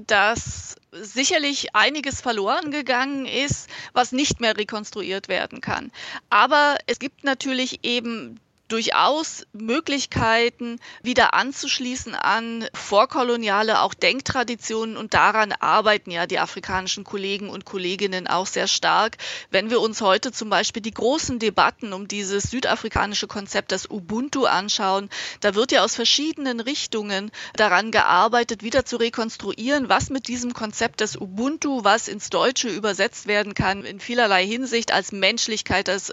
dass 0.06 0.76
sicherlich 0.92 1.74
einiges 1.74 2.20
verloren 2.20 2.70
gegangen 2.70 3.26
ist, 3.26 3.68
was 3.92 4.12
nicht 4.12 4.40
mehr 4.40 4.56
rekonstruiert 4.56 5.28
werden 5.28 5.60
kann. 5.60 5.90
Aber 6.30 6.76
es 6.86 7.00
gibt 7.00 7.24
natürlich 7.24 7.80
eben 7.82 8.38
durchaus 8.70 9.46
Möglichkeiten, 9.52 10.78
wieder 11.02 11.34
anzuschließen 11.34 12.14
an 12.14 12.66
vorkoloniale 12.72 13.80
auch 13.80 13.94
Denktraditionen 13.94 14.96
und 14.96 15.12
daran 15.12 15.52
arbeiten 15.52 16.10
ja 16.10 16.26
die 16.26 16.38
afrikanischen 16.38 17.04
Kollegen 17.04 17.50
und 17.50 17.64
Kolleginnen 17.64 18.28
auch 18.28 18.46
sehr 18.46 18.68
stark. 18.68 19.16
Wenn 19.50 19.70
wir 19.70 19.80
uns 19.80 20.00
heute 20.00 20.30
zum 20.30 20.50
Beispiel 20.50 20.82
die 20.82 20.94
großen 20.94 21.40
Debatten 21.40 21.92
um 21.92 22.06
dieses 22.06 22.44
südafrikanische 22.44 23.26
Konzept 23.26 23.72
des 23.72 23.90
Ubuntu 23.90 24.44
anschauen, 24.44 25.10
da 25.40 25.54
wird 25.54 25.72
ja 25.72 25.82
aus 25.82 25.96
verschiedenen 25.96 26.60
Richtungen 26.60 27.32
daran 27.56 27.90
gearbeitet, 27.90 28.62
wieder 28.62 28.84
zu 28.84 28.96
rekonstruieren, 28.96 29.88
was 29.88 30.10
mit 30.10 30.28
diesem 30.28 30.54
Konzept 30.54 31.00
des 31.00 31.16
Ubuntu, 31.16 31.82
was 31.82 32.06
ins 32.06 32.30
Deutsche 32.30 32.68
übersetzt 32.68 33.26
werden 33.26 33.54
kann, 33.54 33.84
in 33.84 33.98
vielerlei 33.98 34.46
Hinsicht 34.46 34.92
als 34.92 35.10
Menschlichkeit, 35.10 35.88
als 35.88 36.12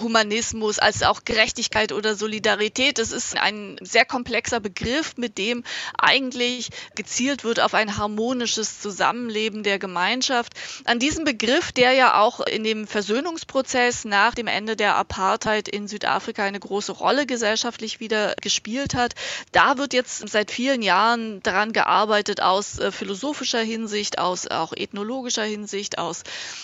Humanismus, 0.00 0.78
als 0.78 1.02
auch 1.02 1.24
Gerechtigkeit 1.24 1.93
oder 1.94 2.14
Solidarität. 2.14 2.98
Es 2.98 3.12
ist 3.12 3.36
ein 3.36 3.76
sehr 3.80 4.04
komplexer 4.04 4.60
Begriff, 4.60 5.16
mit 5.16 5.38
dem 5.38 5.64
eigentlich 5.98 6.70
gezielt 6.94 7.44
wird 7.44 7.60
auf 7.60 7.74
ein 7.74 7.96
harmonisches 7.96 8.80
Zusammenleben 8.80 9.62
der 9.62 9.78
Gemeinschaft. 9.78 10.52
An 10.84 10.98
diesem 10.98 11.24
Begriff, 11.24 11.72
der 11.72 11.92
ja 11.92 12.20
auch 12.20 12.40
in 12.40 12.64
dem 12.64 12.86
Versöhnungsprozess 12.86 14.04
nach 14.04 14.34
dem 14.34 14.46
Ende 14.46 14.76
der 14.76 14.96
Apartheid 14.96 15.68
in 15.68 15.88
Südafrika 15.88 16.44
eine 16.44 16.60
große 16.60 16.92
Rolle 16.92 17.26
gesellschaftlich 17.26 18.00
wieder 18.00 18.34
gespielt 18.40 18.94
hat, 18.94 19.14
da 19.52 19.78
wird 19.78 19.94
jetzt 19.94 20.28
seit 20.28 20.50
vielen 20.50 20.82
Jahren 20.82 21.42
daran 21.42 21.72
gearbeitet 21.72 22.42
aus 22.42 22.78
äh, 22.78 22.90
philosophischer 22.90 23.60
Hinsicht, 23.60 24.18
aus 24.18 24.46
auch 24.46 24.72
ethnologischer 24.72 25.44
Hinsicht, 25.44 25.98
aus 25.98 26.22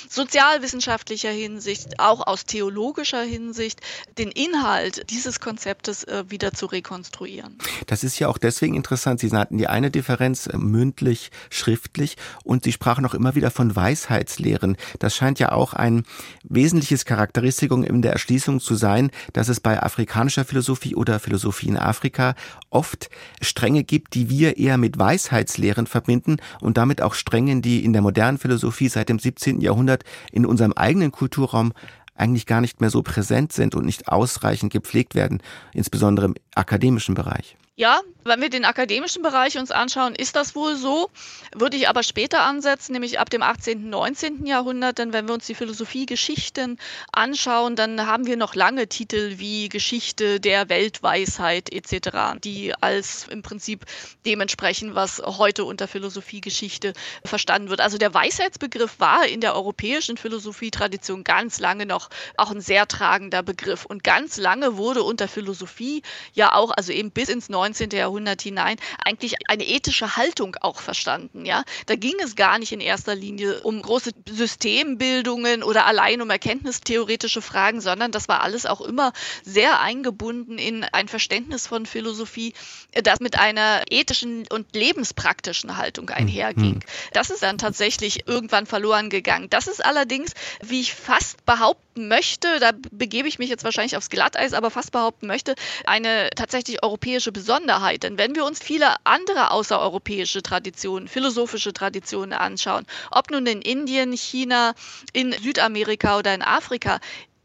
sozialwissenschaftlicher 0.09 1.31
Hinsicht, 1.31 1.99
auch 1.99 2.27
aus 2.27 2.45
theologischer 2.45 3.23
Hinsicht, 3.23 3.81
den 4.19 4.31
Inhalt 4.31 5.09
dieses 5.11 5.20
dieses 5.21 5.39
Konzeptes 5.39 6.05
äh, 6.05 6.25
wieder 6.29 6.55
zu 6.55 6.65
rekonstruieren. 6.65 7.59
Das 7.87 8.05
ist 8.05 8.19
ja 8.19 8.29
auch 8.29 8.39
deswegen 8.39 8.75
interessant. 8.75 9.21
Sie 9.21 9.31
hatten 9.31 9.59
die 9.59 9.67
eine 9.67 9.91
Differenz 9.91 10.47
äh, 10.47 10.57
mündlich, 10.57 11.31
schriftlich 11.50 12.17
und 12.43 12.65
Sie 12.65 12.73
sprachen 12.73 13.05
auch 13.05 13.12
immer 13.12 13.35
wieder 13.35 13.50
von 13.50 13.77
Weisheitslehren. 13.77 14.79
Das 14.99 15.15
scheint 15.15 15.39
ja 15.39 15.53
auch 15.53 15.75
ein 15.75 16.05
wesentliches 16.43 17.05
Charakteristikum 17.05 17.85
in 17.85 18.00
der 18.00 18.12
Erschließung 18.15 18.61
zu 18.61 18.77
sein, 18.77 19.11
dass 19.35 19.50
es 19.50 19.61
bei 19.61 19.83
afrikanischer 19.83 20.47
Philosophie 20.47 20.95
oder 20.95 21.21
Philosophie 21.21 21.69
in 21.69 21.77
Afrika 21.77 22.35
oft 22.71 23.11
Stränge 23.43 23.85
gibt, 23.85 24.15
die 24.15 24.31
wir 24.31 24.57
eher 24.57 24.79
mit 24.79 24.99
Weisheitslehren 24.99 25.87
verbinden 25.87 26.39
und 26.62 26.79
damit 26.79 27.03
auch 27.03 27.12
Stränge, 27.12 27.61
die 27.61 27.85
in 27.85 27.93
der 27.93 28.00
modernen 28.00 28.39
Philosophie 28.39 28.89
seit 28.89 29.11
dem 29.11 29.19
17. 29.19 29.61
Jahrhundert 29.61 30.05
in 30.33 30.47
unserem 30.47 30.73
eigenen 30.73 31.12
Kulturraum 31.12 31.75
eigentlich 32.21 32.47
gar 32.47 32.61
nicht 32.61 32.81
mehr 32.81 32.91
so 32.91 33.03
präsent 33.03 33.53
sind 33.53 33.75
und 33.75 33.87
nicht 33.87 34.09
ausreichend 34.09 34.73
gepflegt 34.73 35.15
werden, 35.15 35.43
insbesondere 35.73 36.27
im 36.27 36.35
akademischen 36.61 37.14
Bereich. 37.14 37.57
Ja, 37.81 38.02
wenn 38.25 38.43
wir 38.43 38.50
den 38.50 38.67
akademischen 38.67 39.23
Bereich 39.23 39.57
uns 39.57 39.71
anschauen, 39.71 40.14
ist 40.14 40.37
das 40.37 40.55
wohl 40.55 40.76
so. 40.76 41.09
Würde 41.55 41.79
ich 41.79 41.88
aber 41.88 42.02
später 42.02 42.43
ansetzen, 42.43 42.93
nämlich 42.93 43.19
ab 43.19 43.31
dem 43.31 43.43
18., 43.43 43.88
19. 43.88 44.45
Jahrhundert. 44.45 44.99
Denn 44.99 45.14
wenn 45.14 45.26
wir 45.26 45.33
uns 45.33 45.47
die 45.47 45.55
Philosophiegeschichten 45.55 46.79
anschauen, 47.12 47.76
dann 47.76 48.07
haben 48.07 48.26
wir 48.26 48.37
noch 48.37 48.55
lange 48.55 48.87
Titel 48.87 49.38
wie 49.38 49.71
Geschichte 49.71 50.40
der 50.40 50.69
Weltweisheit 50.69 51.73
etc., 51.73 52.38
die 52.45 52.75
als 52.79 53.26
im 53.29 53.40
Prinzip 53.40 53.87
dementsprechend, 54.26 54.95
was 54.95 55.23
heute 55.25 55.64
unter 55.64 55.88
Philosophiegeschichte 55.88 56.93
verstanden 57.25 57.71
wird. 57.71 57.81
Also 57.81 57.97
der 57.97 58.12
Weisheitsbegriff 58.12 59.00
war 59.00 59.26
in 59.26 59.40
der 59.40 59.55
europäischen 59.55 60.19
Philosophietradition 60.19 61.25
ganz 61.25 61.59
lange 61.61 61.87
noch 61.87 62.11
auch 62.37 62.50
ein 62.50 62.61
sehr 62.61 62.87
tragender 62.87 63.43
Begriff. 63.43 63.87
Und 63.87 64.05
ganz 64.05 64.37
lange 64.37 64.76
wurde 64.76 65.02
unter 65.02 65.29
Philosophie 65.29 66.02
ja 66.35 66.50
auch, 66.54 66.71
also 66.71 66.92
eben 66.92 67.11
bis 67.11 67.28
ins 67.28 67.49
19 67.49 67.71
19. 67.71 67.90
Jahrhundert 67.90 68.42
hinein 68.42 68.76
eigentlich 69.04 69.37
eine 69.49 69.66
ethische 69.66 70.16
Haltung 70.16 70.57
auch 70.61 70.80
verstanden. 70.80 71.45
Ja? 71.45 71.64
Da 71.87 71.97
ging 71.97 72.14
es 72.23 72.37
gar 72.37 72.59
nicht 72.59 72.73
in 72.73 72.80
erster 72.80 73.14
Linie 73.14 73.61
um 73.62 73.80
große 73.80 74.11
Systembildungen 74.28 75.62
oder 75.62 75.87
allein 75.87 76.21
um 76.21 76.30
erkenntnistheoretische 76.30 77.42
Fragen, 77.42 77.80
sondern 77.80 78.12
das 78.12 78.28
war 78.28 78.42
alles 78.42 78.66
auch 78.66 78.80
immer 78.80 79.12
sehr 79.45 79.80
eingebunden 79.80 80.59
in 80.59 80.85
ein 80.85 81.09
Verständnis 81.09 81.66
von 81.66 81.87
Philosophie, 81.87 82.54
das 83.02 83.21
mit 83.21 83.38
einer 83.38 83.83
ethischen 83.90 84.47
und 84.49 84.75
lebenspraktischen 84.75 85.76
Haltung 85.76 86.09
hm, 86.09 86.16
einherging. 86.16 86.75
Mhm. 86.75 86.80
Das 87.12 87.30
ist 87.30 87.42
dann 87.42 87.59
tatsächlich 87.59 88.26
irgendwann 88.26 88.66
verloren 88.66 89.11
gegangen. 89.11 89.49
Das 89.50 89.66
ist 89.66 89.85
allerdings, 89.85 90.33
wie 90.62 90.80
ich 90.80 90.95
fast 90.95 91.45
behaupten 92.00 92.09
möchte, 92.09 92.59
da 92.61 92.73
begebe 92.90 93.28
ich 93.28 93.38
mich 93.38 93.50
jetzt 93.50 93.64
wahrscheinlich 93.64 93.97
aufs 93.97 94.11
Glatteis, 94.11 94.52
aber 94.52 94.71
fast 94.71 94.92
behaupten 94.92 95.26
möchte, 95.26 95.54
eine 95.85 96.30
tatsächlich 96.35 96.83
europäische 96.83 97.33
Besonderheit. 97.33 98.02
Denn 98.02 98.19
wenn 98.19 98.35
wir 98.35 98.45
uns 98.45 98.59
viele 98.59 98.95
andere 99.04 99.50
außereuropäische 99.50 100.42
Traditionen, 100.42 101.09
philosophische 101.09 101.73
Traditionen 101.73 102.33
anschauen, 102.33 102.87
ob 103.11 103.30
nun 103.30 103.47
in 103.47 103.62
Indien, 103.62 104.12
China, 104.12 104.75
in 105.12 105.33
Südamerika 105.33 106.19
oder 106.19 106.35
in 106.35 106.42
Afrika, 106.42 107.00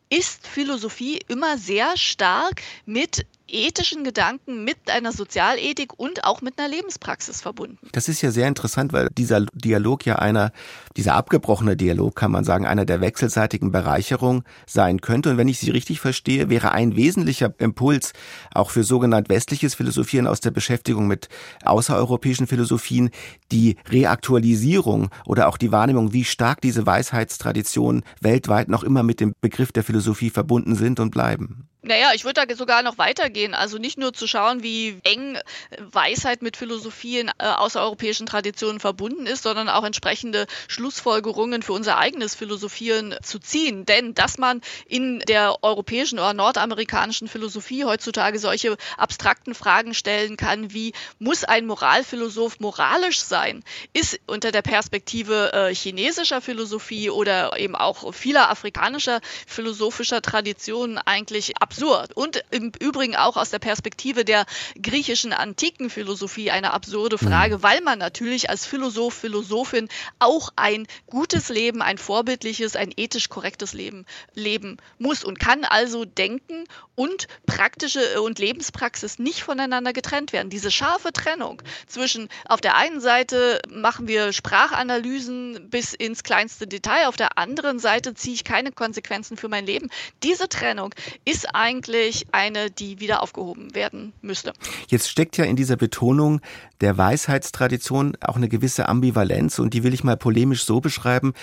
ist 0.09 0.47
Philosophie 0.47 1.19
immer 1.27 1.57
sehr 1.57 1.97
stark 1.97 2.61
mit 2.85 3.25
ethischen 3.47 4.03
Gedanken 4.03 4.63
mit 4.63 4.89
einer 4.89 5.11
Sozialethik 5.11 5.97
und 5.97 6.23
auch 6.23 6.41
mit 6.41 6.59
einer 6.59 6.67
Lebenspraxis 6.67 7.41
verbunden. 7.41 7.77
Das 7.91 8.07
ist 8.07 8.21
ja 8.21 8.31
sehr 8.31 8.47
interessant, 8.47 8.93
weil 8.93 9.09
dieser 9.17 9.45
Dialog 9.53 10.05
ja 10.05 10.15
einer, 10.15 10.51
dieser 10.97 11.15
abgebrochene 11.15 11.77
Dialog, 11.77 12.15
kann 12.15 12.31
man 12.31 12.43
sagen, 12.43 12.65
einer 12.65 12.85
der 12.85 13.01
wechselseitigen 13.01 13.71
Bereicherung 13.71 14.43
sein 14.65 15.01
könnte. 15.01 15.31
Und 15.31 15.37
wenn 15.37 15.47
ich 15.47 15.59
Sie 15.59 15.71
richtig 15.71 15.99
verstehe, 15.99 16.49
wäre 16.49 16.71
ein 16.71 16.95
wesentlicher 16.95 17.53
Impuls 17.59 18.13
auch 18.53 18.69
für 18.69 18.83
sogenannt 18.83 19.29
westliches 19.29 19.75
Philosophieren 19.75 20.27
aus 20.27 20.39
der 20.39 20.51
Beschäftigung 20.51 21.07
mit 21.07 21.29
außereuropäischen 21.63 22.47
Philosophien 22.47 23.09
die 23.51 23.77
Reaktualisierung 23.89 25.09
oder 25.25 25.47
auch 25.47 25.57
die 25.57 25.71
Wahrnehmung, 25.71 26.13
wie 26.13 26.23
stark 26.23 26.61
diese 26.61 26.85
Weisheitstraditionen 26.85 28.03
weltweit 28.21 28.69
noch 28.69 28.83
immer 28.83 29.03
mit 29.03 29.19
dem 29.19 29.33
Begriff 29.41 29.71
der 29.71 29.83
Philosophie 29.83 30.29
verbunden 30.29 30.75
sind 30.75 30.99
und 30.99 31.11
bleiben. 31.11 31.69
Naja, 31.85 32.13
ich 32.15 32.25
würde 32.25 32.43
da 32.43 32.55
sogar 32.55 32.81
noch 32.81 32.97
weitergehen. 32.97 33.53
Also 33.53 33.77
nicht 33.77 33.99
nur 33.99 34.11
zu 34.11 34.25
schauen, 34.25 34.63
wie 34.63 34.97
eng 35.03 35.37
Weisheit 35.77 36.41
mit 36.41 36.57
Philosophie 36.57 37.19
in 37.19 37.27
äh, 37.27 37.45
außereuropäischen 37.45 38.25
Traditionen 38.25 38.79
verbunden 38.79 39.27
ist, 39.27 39.43
sondern 39.43 39.69
auch 39.69 39.83
entsprechende 39.83 40.47
Schlussfolgerungen 40.67 41.61
für 41.61 41.73
unser 41.73 41.99
eigenes 41.99 42.33
Philosophieren 42.33 43.15
zu 43.21 43.37
ziehen. 43.37 43.85
Denn 43.85 44.15
dass 44.15 44.39
man 44.39 44.61
in 44.87 45.19
der 45.19 45.63
europäischen 45.63 46.17
oder 46.17 46.33
nordamerikanischen 46.33 47.27
Philosophie 47.27 47.85
heutzutage 47.85 48.39
solche 48.39 48.77
abstrakten 48.97 49.53
Fragen 49.53 49.93
stellen 49.93 50.37
kann, 50.37 50.73
wie 50.73 50.93
muss 51.19 51.43
ein 51.43 51.67
Moralphilosoph 51.67 52.59
moralisch 52.59 53.21
sein, 53.21 53.63
ist 53.93 54.19
unter 54.25 54.51
der 54.51 54.63
Perspektive 54.63 55.53
äh, 55.53 55.75
chinesischer 55.75 56.41
Philosophie 56.41 57.11
oder 57.11 57.59
eben 57.59 57.75
auch 57.75 58.11
vieler 58.11 58.49
afrikanischer 58.49 59.21
philosophischer 59.45 60.23
Traditionen 60.23 60.97
eigentlich 60.97 61.53
absurd. 61.75 62.15
Und 62.15 62.43
im 62.51 62.71
Übrigen 62.79 63.15
auch 63.15 63.35
aus 63.37 63.49
der 63.49 63.59
Perspektive 63.59 64.23
der 64.23 64.45
griechischen 64.81 65.33
antiken 65.33 65.89
Philosophie 65.89 66.51
eine 66.51 66.71
absurde 66.73 67.17
Frage, 67.17 67.57
mhm. 67.57 67.63
weil 67.63 67.81
man 67.81 67.99
natürlich 67.99 68.49
als 68.49 68.65
Philosoph, 68.65 69.13
Philosophin 69.13 69.89
auch 70.19 70.49
ein 70.55 70.87
gutes 71.07 71.49
Leben, 71.49 71.81
ein 71.81 71.97
vorbildliches, 71.97 72.75
ein 72.75 72.93
ethisch 72.95 73.29
korrektes 73.29 73.73
Leben 73.73 74.05
leben 74.33 74.77
muss 74.99 75.23
und 75.23 75.39
kann 75.39 75.65
also 75.65 76.05
denken 76.05 76.65
und 76.95 77.27
praktische 77.45 78.21
und 78.21 78.39
Lebenspraxis 78.39 79.19
nicht 79.19 79.43
voneinander 79.43 79.91
getrennt 79.91 80.31
werden. 80.31 80.49
Diese 80.49 80.71
scharfe 80.71 81.11
Trennung 81.11 81.61
zwischen 81.87 82.29
auf 82.47 82.61
der 82.61 82.77
einen 82.77 83.01
Seite 83.01 83.61
machen 83.69 84.07
wir 84.07 84.31
Sprachanalysen 84.31 85.69
bis 85.69 85.93
ins 85.93 86.23
kleinste 86.23 86.67
Detail, 86.67 87.07
auf 87.07 87.17
der 87.17 87.37
anderen 87.37 87.79
Seite 87.79 88.13
ziehe 88.13 88.35
ich 88.35 88.43
keine 88.45 88.71
Konsequenzen 88.71 89.35
für 89.35 89.49
mein 89.49 89.65
Leben. 89.65 89.89
Diese 90.23 90.47
Trennung 90.47 90.93
ist 91.25 91.53
eigentlich 91.65 92.27
eine, 92.31 92.69
die 92.69 92.99
wieder 92.99 93.23
aufgehoben 93.23 93.73
werden 93.73 94.13
müsste. 94.21 94.53
Jetzt 94.87 95.09
steckt 95.09 95.35
ja 95.37 95.45
in 95.45 95.55
dieser 95.55 95.77
Betonung 95.77 96.41
der 96.81 96.97
Weisheitstradition 96.97 98.17
auch 98.21 98.35
eine 98.35 98.49
gewisse 98.49 98.87
Ambivalenz 98.89 99.59
und 99.59 99.73
die 99.73 99.83
will 99.83 99.93
ich 99.93 100.03
mal 100.03 100.17
polemisch 100.17 100.65
so 100.65 100.81
beschreiben 100.81 101.33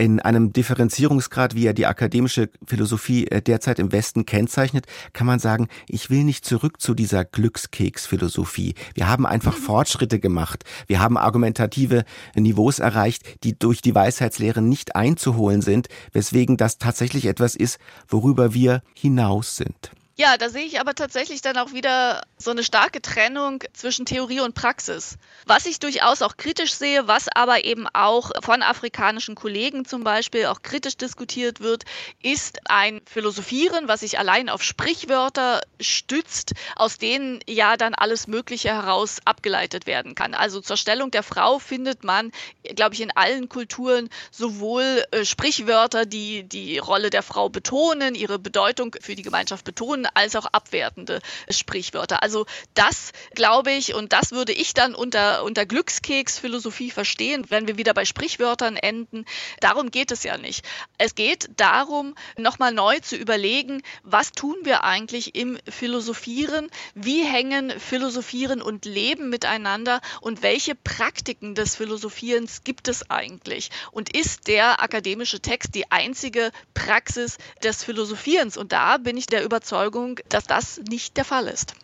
in 0.00 0.18
einem 0.18 0.54
Differenzierungsgrad, 0.54 1.54
wie 1.54 1.66
er 1.66 1.74
die 1.74 1.84
akademische 1.84 2.48
Philosophie 2.66 3.26
äh, 3.26 3.42
derzeit 3.42 3.78
im 3.78 3.92
Westen 3.92 4.24
kennzeichnet, 4.24 4.86
kann 5.12 5.26
man 5.26 5.38
sagen, 5.38 5.68
ich 5.88 6.08
will 6.08 6.24
nicht 6.24 6.46
zurück 6.46 6.80
zu 6.80 6.94
dieser 6.94 7.26
Glückskeksphilosophie. 7.26 8.74
Wir 8.94 9.08
haben 9.08 9.26
einfach 9.26 9.58
mhm. 9.58 9.62
Fortschritte 9.62 10.18
gemacht. 10.18 10.64
Wir 10.86 11.00
haben 11.00 11.18
argumentative 11.18 12.04
Niveaus 12.34 12.78
erreicht, 12.78 13.44
die 13.44 13.58
durch 13.58 13.82
die 13.82 13.94
Weisheitslehre 13.94 14.62
nicht 14.62 14.96
einzuholen 14.96 15.60
sind, 15.60 15.88
weswegen 16.12 16.56
das 16.56 16.78
tatsächlich 16.78 17.26
etwas 17.26 17.54
ist, 17.54 17.78
worüber 18.08 18.54
wir 18.54 18.82
hinaus 18.94 19.56
sind. 19.56 19.90
Ja, 20.16 20.36
da 20.38 20.48
sehe 20.48 20.64
ich 20.64 20.80
aber 20.80 20.94
tatsächlich 20.94 21.42
dann 21.42 21.58
auch 21.58 21.72
wieder 21.72 22.22
so 22.40 22.50
eine 22.50 22.64
starke 22.64 23.02
Trennung 23.02 23.62
zwischen 23.74 24.06
Theorie 24.06 24.40
und 24.40 24.54
Praxis. 24.54 25.18
Was 25.44 25.66
ich 25.66 25.78
durchaus 25.78 26.22
auch 26.22 26.38
kritisch 26.38 26.72
sehe, 26.72 27.06
was 27.06 27.28
aber 27.34 27.64
eben 27.64 27.86
auch 27.92 28.30
von 28.40 28.62
afrikanischen 28.62 29.34
Kollegen 29.34 29.84
zum 29.84 30.04
Beispiel 30.04 30.46
auch 30.46 30.62
kritisch 30.62 30.96
diskutiert 30.96 31.60
wird, 31.60 31.84
ist 32.22 32.60
ein 32.64 33.02
Philosophieren, 33.04 33.88
was 33.88 34.00
sich 34.00 34.18
allein 34.18 34.48
auf 34.48 34.62
Sprichwörter 34.62 35.60
stützt, 35.80 36.54
aus 36.76 36.96
denen 36.96 37.40
ja 37.46 37.76
dann 37.76 37.94
alles 37.94 38.26
Mögliche 38.26 38.70
heraus 38.70 39.18
abgeleitet 39.26 39.86
werden 39.86 40.14
kann. 40.14 40.32
Also 40.32 40.62
zur 40.62 40.78
Stellung 40.78 41.10
der 41.10 41.22
Frau 41.22 41.58
findet 41.58 42.04
man, 42.04 42.32
glaube 42.74 42.94
ich, 42.94 43.02
in 43.02 43.10
allen 43.14 43.50
Kulturen 43.50 44.08
sowohl 44.30 45.04
äh, 45.10 45.26
Sprichwörter, 45.26 46.06
die 46.06 46.44
die 46.44 46.78
Rolle 46.78 47.10
der 47.10 47.22
Frau 47.22 47.50
betonen, 47.50 48.14
ihre 48.14 48.38
Bedeutung 48.38 48.96
für 48.98 49.14
die 49.14 49.22
Gemeinschaft 49.22 49.66
betonen, 49.66 50.06
als 50.14 50.36
auch 50.36 50.46
abwertende 50.46 51.20
Sprichwörter. 51.50 52.22
Also 52.22 52.29
das 52.74 53.12
glaube 53.34 53.72
ich 53.72 53.94
und 53.94 54.12
das 54.12 54.32
würde 54.32 54.52
ich 54.52 54.74
dann 54.74 54.94
unter, 54.94 55.44
unter 55.44 55.66
Glückskeks-Philosophie 55.66 56.90
verstehen, 56.90 57.44
wenn 57.48 57.66
wir 57.66 57.76
wieder 57.76 57.94
bei 57.94 58.04
Sprichwörtern 58.04 58.76
enden. 58.76 59.24
Darum 59.60 59.90
geht 59.90 60.10
es 60.10 60.22
ja 60.22 60.36
nicht. 60.36 60.64
Es 60.98 61.14
geht 61.14 61.50
darum, 61.56 62.14
nochmal 62.36 62.72
neu 62.72 62.98
zu 63.00 63.16
überlegen, 63.16 63.82
was 64.02 64.32
tun 64.32 64.56
wir 64.62 64.84
eigentlich 64.84 65.34
im 65.34 65.58
Philosophieren? 65.68 66.70
Wie 66.94 67.24
hängen 67.24 67.70
Philosophieren 67.78 68.62
und 68.62 68.84
Leben 68.84 69.28
miteinander? 69.28 70.00
Und 70.20 70.42
welche 70.42 70.74
Praktiken 70.74 71.54
des 71.54 71.76
Philosophierens 71.76 72.64
gibt 72.64 72.88
es 72.88 73.10
eigentlich? 73.10 73.70
Und 73.92 74.14
ist 74.16 74.48
der 74.48 74.82
akademische 74.82 75.40
Text 75.40 75.74
die 75.74 75.90
einzige 75.90 76.50
Praxis 76.74 77.38
des 77.62 77.84
Philosophierens? 77.84 78.56
Und 78.56 78.72
da 78.72 78.96
bin 78.98 79.16
ich 79.16 79.26
der 79.26 79.44
Überzeugung, 79.44 80.20
dass 80.28 80.44
das 80.44 80.80
nicht 80.88 81.16
der 81.16 81.24
Fall 81.24 81.46
ist. 81.46 81.74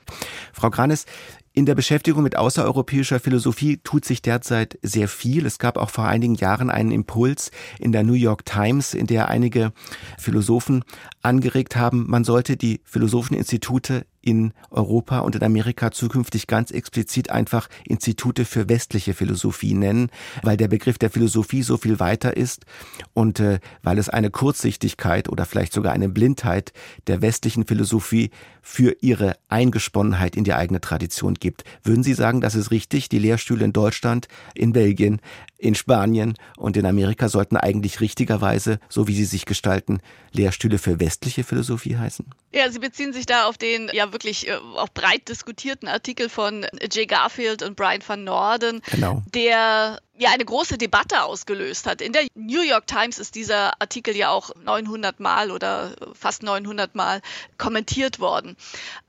Frau 0.52 0.70
Granis, 0.70 1.06
in 1.52 1.64
der 1.64 1.74
Beschäftigung 1.74 2.22
mit 2.22 2.36
außereuropäischer 2.36 3.18
Philosophie 3.18 3.78
tut 3.78 4.04
sich 4.04 4.20
derzeit 4.20 4.78
sehr 4.82 5.08
viel. 5.08 5.46
Es 5.46 5.58
gab 5.58 5.78
auch 5.78 5.88
vor 5.88 6.04
einigen 6.04 6.34
Jahren 6.34 6.68
einen 6.68 6.90
Impuls 6.90 7.50
in 7.78 7.92
der 7.92 8.02
New 8.04 8.12
York 8.12 8.44
Times, 8.44 8.92
in 8.92 9.06
der 9.06 9.28
einige 9.28 9.72
Philosophen 10.18 10.84
angeregt 11.22 11.74
haben, 11.74 12.04
man 12.08 12.24
sollte 12.24 12.58
die 12.58 12.82
philosophischen 12.84 13.38
Institute 13.38 14.04
in 14.26 14.52
Europa 14.70 15.20
und 15.20 15.36
in 15.36 15.44
Amerika 15.44 15.92
zukünftig 15.92 16.48
ganz 16.48 16.72
explizit 16.72 17.30
einfach 17.30 17.68
Institute 17.86 18.44
für 18.44 18.68
westliche 18.68 19.14
Philosophie 19.14 19.72
nennen, 19.72 20.10
weil 20.42 20.56
der 20.56 20.66
Begriff 20.66 20.98
der 20.98 21.10
Philosophie 21.10 21.62
so 21.62 21.76
viel 21.76 22.00
weiter 22.00 22.36
ist 22.36 22.66
und 23.14 23.38
äh, 23.38 23.60
weil 23.84 23.98
es 23.98 24.08
eine 24.08 24.30
Kurzsichtigkeit 24.30 25.28
oder 25.28 25.46
vielleicht 25.46 25.72
sogar 25.72 25.92
eine 25.92 26.08
Blindheit 26.08 26.72
der 27.06 27.22
westlichen 27.22 27.66
Philosophie 27.66 28.30
für 28.62 28.96
ihre 29.00 29.36
Eingesponnenheit 29.48 30.34
in 30.34 30.42
die 30.42 30.54
eigene 30.54 30.80
Tradition 30.80 31.34
gibt. 31.34 31.62
Würden 31.84 32.02
Sie 32.02 32.14
sagen, 32.14 32.40
das 32.40 32.56
ist 32.56 32.72
richtig? 32.72 33.08
Die 33.08 33.20
Lehrstühle 33.20 33.64
in 33.64 33.72
Deutschland, 33.72 34.26
in 34.56 34.72
Belgien, 34.72 35.20
in 35.56 35.76
Spanien 35.76 36.34
und 36.56 36.76
in 36.76 36.84
Amerika 36.84 37.28
sollten 37.28 37.56
eigentlich 37.56 38.00
richtigerweise, 38.00 38.80
so 38.88 39.06
wie 39.06 39.14
sie 39.14 39.24
sich 39.24 39.46
gestalten, 39.46 40.00
Lehrstühle 40.32 40.78
für 40.78 41.00
westliche 41.00 41.44
Philosophie 41.44 41.96
heißen? 41.96 42.26
Ja, 42.52 42.70
Sie 42.70 42.78
beziehen 42.78 43.12
sich 43.12 43.26
da 43.26 43.46
auf 43.46 43.56
den 43.56 43.90
ja 43.92 44.12
wirklich 44.16 44.48
äh, 44.48 44.54
auch 44.54 44.88
breit 44.88 45.28
diskutierten 45.28 45.88
Artikel 45.88 46.30
von 46.30 46.66
Jay 46.90 47.06
Garfield 47.06 47.62
und 47.62 47.76
Brian 47.76 48.00
van 48.06 48.24
Norden, 48.24 48.80
genau. 48.90 49.22
der 49.34 50.00
ja 50.18 50.30
eine 50.30 50.44
große 50.44 50.78
Debatte 50.78 51.22
ausgelöst 51.22 51.86
hat. 51.86 52.00
In 52.00 52.12
der 52.12 52.26
New 52.34 52.62
York 52.62 52.86
Times 52.86 53.18
ist 53.18 53.34
dieser 53.34 53.80
Artikel 53.80 54.16
ja 54.16 54.30
auch 54.30 54.50
900 54.64 55.20
Mal 55.20 55.50
oder 55.50 55.94
fast 56.14 56.42
900 56.42 56.94
Mal 56.94 57.20
kommentiert 57.58 58.18
worden. 58.18 58.56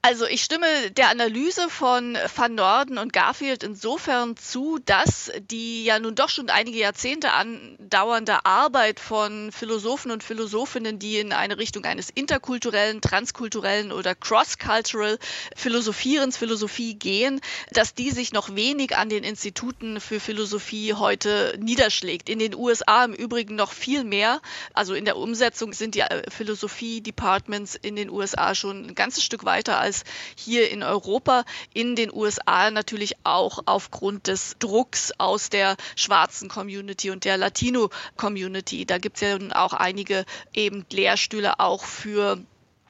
Also 0.01 0.25
ich 0.25 0.43
stimme 0.43 0.91
der 0.91 1.09
Analyse 1.09 1.69
von 1.69 2.17
Van 2.35 2.55
Norden 2.55 2.97
und 2.97 3.13
Garfield 3.13 3.63
insofern 3.63 4.35
zu, 4.37 4.79
dass 4.85 5.31
die 5.39 5.85
ja 5.85 5.99
nun 5.99 6.15
doch 6.15 6.29
schon 6.29 6.49
einige 6.49 6.79
Jahrzehnte 6.79 7.31
andauernde 7.31 8.45
Arbeit 8.45 8.99
von 8.99 9.51
Philosophen 9.51 10.11
und 10.11 10.23
Philosophinnen, 10.23 10.99
die 10.99 11.17
in 11.19 11.33
eine 11.33 11.57
Richtung 11.57 11.85
eines 11.85 12.09
interkulturellen, 12.09 13.01
transkulturellen 13.01 13.91
oder 13.91 14.15
cross-cultural 14.15 15.19
Philosophierens, 15.55 16.37
Philosophie 16.37 16.95
gehen, 16.95 17.41
dass 17.71 17.93
die 17.93 18.11
sich 18.11 18.33
noch 18.33 18.55
wenig 18.55 18.97
an 18.97 19.09
den 19.09 19.23
Instituten 19.23 20.01
für 20.01 20.19
Philosophie 20.19 20.96
heute 20.99 21.57
niederschlägt. 21.59 22.29
In 22.29 22.39
den 22.39 22.55
USA 22.55 23.05
im 23.05 23.13
Übrigen 23.13 23.55
noch 23.55 23.71
viel 23.71 24.03
mehr. 24.03 24.41
Also 24.73 24.93
in 24.93 25.05
der 25.05 25.17
Umsetzung 25.17 25.73
sind 25.73 25.95
die 25.95 26.01
äh, 26.01 26.29
Philosophie-Departments 26.29 27.75
in 27.75 27.95
den 27.95 28.09
USA 28.09 28.55
schon 28.55 28.87
ein 28.87 28.95
ganzes 28.95 29.23
Stück 29.23 29.45
weiter 29.45 29.79
als 29.79 30.03
hier 30.35 30.69
in 30.69 30.83
Europa. 30.83 31.43
In 31.73 31.95
den 31.95 32.13
USA 32.13 32.71
natürlich 32.71 33.15
auch 33.23 33.63
aufgrund 33.65 34.27
des 34.27 34.55
Drucks 34.59 35.11
aus 35.17 35.49
der 35.49 35.77
schwarzen 35.95 36.49
Community 36.49 37.11
und 37.11 37.25
der 37.25 37.37
Latino-Community. 37.37 38.85
Da 38.85 38.97
gibt 38.97 39.17
es 39.17 39.21
ja 39.21 39.37
auch 39.55 39.73
einige 39.73 40.25
eben 40.53 40.85
Lehrstühle 40.91 41.59
auch 41.59 41.83
für 41.83 42.39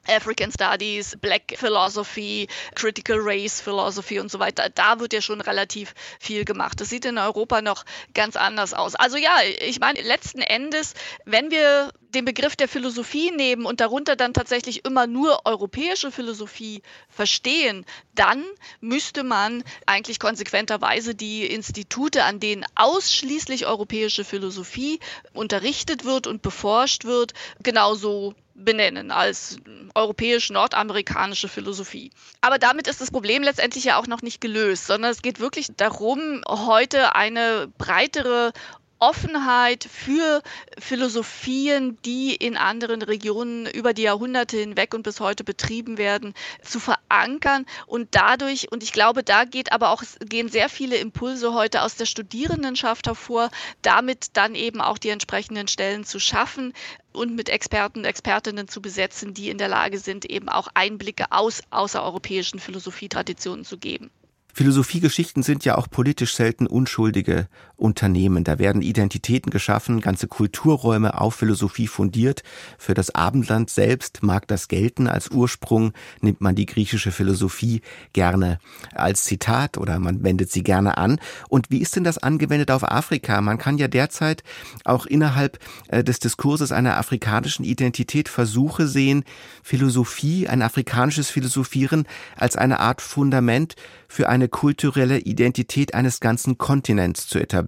African 0.08 0.50
Studies, 0.50 1.16
Black 1.20 1.54
Philosophy, 1.56 2.48
Critical 2.74 3.18
Race 3.20 3.60
Philosophy 3.60 4.20
und 4.20 4.30
so 4.30 4.38
weiter. 4.38 4.68
Da 4.70 5.00
wird 5.00 5.12
ja 5.12 5.20
schon 5.20 5.40
relativ 5.40 5.94
viel 6.18 6.44
gemacht. 6.44 6.80
Das 6.80 6.88
sieht 6.88 7.04
in 7.04 7.18
Europa 7.18 7.62
noch 7.62 7.84
ganz 8.14 8.36
anders 8.36 8.74
aus. 8.74 8.94
Also 8.94 9.16
ja, 9.16 9.36
ich 9.60 9.80
meine, 9.80 10.00
letzten 10.00 10.40
Endes, 10.40 10.94
wenn 11.24 11.50
wir 11.50 11.92
den 12.14 12.24
Begriff 12.24 12.56
der 12.56 12.68
Philosophie 12.68 13.30
nehmen 13.30 13.66
und 13.66 13.80
darunter 13.80 14.16
dann 14.16 14.32
tatsächlich 14.32 14.84
immer 14.84 15.06
nur 15.06 15.44
europäische 15.44 16.10
Philosophie 16.10 16.82
verstehen, 17.08 17.84
dann 18.14 18.44
müsste 18.80 19.24
man 19.24 19.62
eigentlich 19.86 20.18
konsequenterweise 20.18 21.14
die 21.14 21.46
Institute, 21.46 22.24
an 22.24 22.40
denen 22.40 22.64
ausschließlich 22.74 23.66
europäische 23.66 24.24
Philosophie 24.24 25.00
unterrichtet 25.34 26.04
wird 26.04 26.26
und 26.26 26.42
beforscht 26.42 27.04
wird, 27.04 27.34
genauso 27.62 28.34
benennen 28.58 29.10
als 29.10 29.56
europäisch-nordamerikanische 29.94 31.48
Philosophie. 31.48 32.10
Aber 32.40 32.58
damit 32.58 32.88
ist 32.88 33.00
das 33.00 33.10
Problem 33.10 33.42
letztendlich 33.42 33.84
ja 33.84 33.98
auch 33.98 34.06
noch 34.06 34.22
nicht 34.22 34.40
gelöst, 34.40 34.86
sondern 34.86 35.10
es 35.10 35.22
geht 35.22 35.40
wirklich 35.40 35.68
darum, 35.76 36.42
heute 36.46 37.14
eine 37.14 37.68
breitere 37.78 38.52
Offenheit 38.98 39.88
für 39.90 40.42
Philosophien, 40.78 41.98
die 42.04 42.34
in 42.34 42.56
anderen 42.56 43.02
Regionen 43.02 43.66
über 43.66 43.94
die 43.94 44.02
Jahrhunderte 44.02 44.56
hinweg 44.56 44.94
und 44.94 45.02
bis 45.02 45.20
heute 45.20 45.44
betrieben 45.44 45.98
werden, 45.98 46.34
zu 46.62 46.80
verankern 46.80 47.66
und 47.86 48.08
dadurch, 48.12 48.72
und 48.72 48.82
ich 48.82 48.92
glaube, 48.92 49.22
da 49.22 49.44
geht 49.44 49.72
aber 49.72 49.90
auch, 49.90 50.02
gehen 50.20 50.48
sehr 50.48 50.68
viele 50.68 50.96
Impulse 50.96 51.54
heute 51.54 51.82
aus 51.82 51.96
der 51.96 52.06
Studierendenschaft 52.06 53.06
hervor, 53.06 53.50
damit 53.82 54.36
dann 54.36 54.54
eben 54.54 54.80
auch 54.80 54.98
die 54.98 55.10
entsprechenden 55.10 55.68
Stellen 55.68 56.04
zu 56.04 56.18
schaffen, 56.18 56.72
und 57.12 57.34
mit 57.34 57.48
Experten 57.48 58.00
und 58.00 58.04
Expertinnen 58.04 58.68
zu 58.68 58.80
besetzen, 58.80 59.34
die 59.34 59.50
in 59.50 59.58
der 59.58 59.68
Lage 59.68 59.98
sind, 59.98 60.24
eben 60.24 60.48
auch 60.48 60.68
Einblicke 60.74 61.26
aus 61.30 61.62
außereuropäischen 61.70 62.60
Philosophietraditionen 62.60 63.64
zu 63.64 63.78
geben. 63.78 64.10
Philosophiegeschichten 64.54 65.42
sind 65.42 65.64
ja 65.64 65.76
auch 65.76 65.88
politisch 65.88 66.34
selten 66.34 66.66
unschuldige 66.66 67.48
Unternehmen. 67.78 68.42
Da 68.42 68.58
werden 68.58 68.82
Identitäten 68.82 69.50
geschaffen, 69.50 70.00
ganze 70.00 70.26
Kulturräume 70.26 71.20
auf 71.20 71.36
Philosophie 71.36 71.86
fundiert. 71.86 72.42
Für 72.76 72.94
das 72.94 73.14
Abendland 73.14 73.70
selbst 73.70 74.22
mag 74.22 74.48
das 74.48 74.66
gelten. 74.68 75.06
Als 75.06 75.30
Ursprung 75.30 75.92
nimmt 76.20 76.40
man 76.40 76.56
die 76.56 76.66
griechische 76.66 77.12
Philosophie 77.12 77.82
gerne 78.12 78.58
als 78.92 79.24
Zitat 79.24 79.78
oder 79.78 80.00
man 80.00 80.24
wendet 80.24 80.50
sie 80.50 80.64
gerne 80.64 80.98
an. 80.98 81.20
Und 81.48 81.70
wie 81.70 81.78
ist 81.78 81.94
denn 81.94 82.04
das 82.04 82.18
angewendet 82.18 82.70
auf 82.72 82.82
Afrika? 82.82 83.40
Man 83.40 83.58
kann 83.58 83.78
ja 83.78 83.86
derzeit 83.86 84.42
auch 84.84 85.06
innerhalb 85.06 85.60
äh, 85.88 86.02
des 86.02 86.18
Diskurses 86.18 86.72
einer 86.72 86.98
afrikanischen 86.98 87.64
Identität 87.64 88.28
Versuche 88.28 88.88
sehen, 88.88 89.24
Philosophie, 89.62 90.48
ein 90.48 90.62
afrikanisches 90.62 91.30
Philosophieren 91.30 92.06
als 92.36 92.56
eine 92.56 92.80
Art 92.80 93.00
Fundament 93.02 93.76
für 94.08 94.28
eine 94.28 94.48
kulturelle 94.48 95.18
Identität 95.18 95.94
eines 95.94 96.18
ganzen 96.18 96.58
Kontinents 96.58 97.28
zu 97.28 97.38
etablieren. 97.38 97.67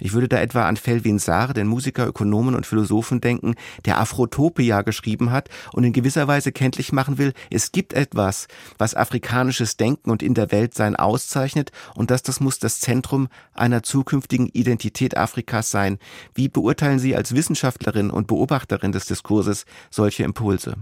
Ich 0.00 0.12
würde 0.12 0.28
da 0.28 0.40
etwa 0.40 0.66
an 0.66 0.76
Felvin 0.76 1.18
Sarr, 1.18 1.52
den 1.52 1.66
Musiker, 1.66 2.06
Ökonomen 2.06 2.54
und 2.54 2.66
Philosophen 2.66 3.20
denken, 3.20 3.54
der 3.84 3.98
Afrotopia 3.98 4.82
geschrieben 4.82 5.30
hat 5.30 5.48
und 5.72 5.84
in 5.84 5.92
gewisser 5.92 6.26
Weise 6.26 6.52
kenntlich 6.52 6.92
machen 6.92 7.18
will, 7.18 7.32
es 7.50 7.72
gibt 7.72 7.92
etwas, 7.92 8.48
was 8.78 8.94
afrikanisches 8.94 9.76
Denken 9.76 10.10
und 10.10 10.22
in 10.22 10.34
der 10.34 10.50
Welt 10.52 10.74
sein 10.74 10.96
auszeichnet 10.96 11.70
und 11.94 12.10
dass 12.10 12.22
das 12.22 12.40
muss 12.40 12.58
das 12.58 12.80
Zentrum 12.80 13.28
einer 13.54 13.82
zukünftigen 13.82 14.48
Identität 14.48 15.16
Afrikas 15.16 15.70
sein. 15.70 15.98
Wie 16.34 16.48
beurteilen 16.48 16.98
Sie 16.98 17.14
als 17.14 17.34
Wissenschaftlerin 17.34 18.10
und 18.10 18.26
Beobachterin 18.26 18.92
des 18.92 19.06
Diskurses 19.06 19.66
solche 19.90 20.24
Impulse? 20.24 20.74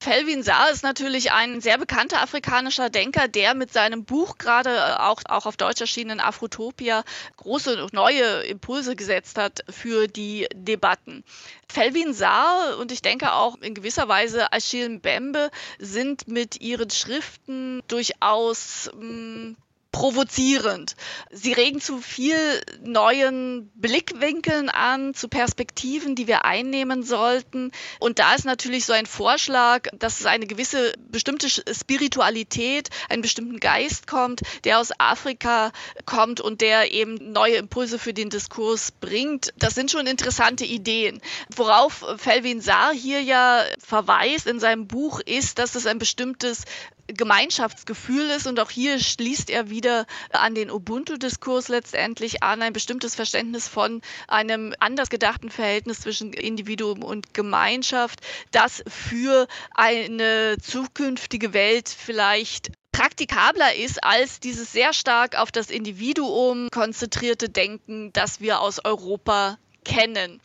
Felvin 0.00 0.44
Saar 0.44 0.70
ist 0.70 0.84
natürlich 0.84 1.32
ein 1.32 1.60
sehr 1.60 1.76
bekannter 1.76 2.22
afrikanischer 2.22 2.88
Denker, 2.88 3.26
der 3.26 3.54
mit 3.54 3.72
seinem 3.72 4.04
Buch 4.04 4.38
gerade 4.38 4.70
äh, 4.70 4.96
auch, 5.00 5.22
auch 5.28 5.44
auf 5.44 5.56
Deutsch 5.56 5.80
erschienenen 5.80 6.20
Afrotopia 6.20 7.02
große 7.36 7.88
neue 7.92 8.42
Impulse 8.44 8.94
gesetzt 8.94 9.38
hat 9.38 9.64
für 9.68 10.06
die 10.06 10.46
Debatten. 10.54 11.24
Felvin 11.68 12.14
Saar 12.14 12.78
und 12.78 12.92
ich 12.92 13.02
denke 13.02 13.32
auch 13.32 13.56
in 13.60 13.74
gewisser 13.74 14.06
Weise 14.06 14.52
Achille 14.52 14.88
Mbembe 14.88 15.50
sind 15.80 16.28
mit 16.28 16.60
ihren 16.60 16.90
Schriften 16.90 17.82
durchaus 17.88 18.90
mh, 18.94 19.00
hm, 19.00 19.56
provozierend. 19.90 20.96
Sie 21.30 21.52
regen 21.52 21.80
zu 21.80 21.98
viel 21.98 22.36
neuen 22.82 23.70
Blickwinkeln 23.74 24.68
an, 24.68 25.14
zu 25.14 25.28
Perspektiven, 25.28 26.14
die 26.14 26.26
wir 26.26 26.44
einnehmen 26.44 27.02
sollten. 27.02 27.72
Und 27.98 28.18
da 28.18 28.34
ist 28.34 28.44
natürlich 28.44 28.84
so 28.84 28.92
ein 28.92 29.06
Vorschlag, 29.06 29.88
dass 29.98 30.20
es 30.20 30.26
eine 30.26 30.46
gewisse 30.46 30.92
bestimmte 30.98 31.48
Spiritualität, 31.48 32.90
einen 33.08 33.22
bestimmten 33.22 33.60
Geist 33.60 34.06
kommt, 34.06 34.42
der 34.64 34.78
aus 34.78 34.90
Afrika 34.98 35.72
kommt 36.04 36.40
und 36.40 36.60
der 36.60 36.92
eben 36.92 37.32
neue 37.32 37.56
Impulse 37.56 37.98
für 37.98 38.12
den 38.12 38.28
Diskurs 38.28 38.92
bringt. 38.92 39.54
Das 39.56 39.74
sind 39.74 39.90
schon 39.90 40.06
interessante 40.06 40.66
Ideen. 40.66 41.20
Worauf 41.56 42.04
Felvin 42.18 42.60
Saar 42.60 42.92
hier 42.92 43.22
ja 43.22 43.64
verweist 43.78 44.46
in 44.46 44.60
seinem 44.60 44.86
Buch 44.86 45.20
ist, 45.20 45.58
dass 45.58 45.74
es 45.74 45.86
ein 45.86 45.98
bestimmtes 45.98 46.64
Gemeinschaftsgefühl 47.08 48.30
ist 48.30 48.46
und 48.46 48.60
auch 48.60 48.70
hier 48.70 48.98
schließt 48.98 49.50
er 49.50 49.70
wieder 49.70 50.06
an 50.30 50.54
den 50.54 50.70
Ubuntu-Diskurs 50.70 51.68
letztendlich 51.68 52.42
an, 52.42 52.62
ein 52.62 52.72
bestimmtes 52.72 53.14
Verständnis 53.14 53.66
von 53.66 54.02
einem 54.28 54.74
anders 54.78 55.08
gedachten 55.08 55.50
Verhältnis 55.50 56.00
zwischen 56.00 56.32
Individuum 56.32 57.02
und 57.02 57.34
Gemeinschaft, 57.34 58.20
das 58.50 58.82
für 58.86 59.48
eine 59.74 60.56
zukünftige 60.60 61.52
Welt 61.52 61.88
vielleicht 61.88 62.72
praktikabler 62.92 63.74
ist 63.74 64.02
als 64.02 64.40
dieses 64.40 64.72
sehr 64.72 64.92
stark 64.92 65.38
auf 65.38 65.52
das 65.52 65.70
Individuum 65.70 66.68
konzentrierte 66.70 67.48
Denken, 67.48 68.12
das 68.12 68.40
wir 68.40 68.60
aus 68.60 68.84
Europa 68.84 69.58
kennen. 69.84 70.40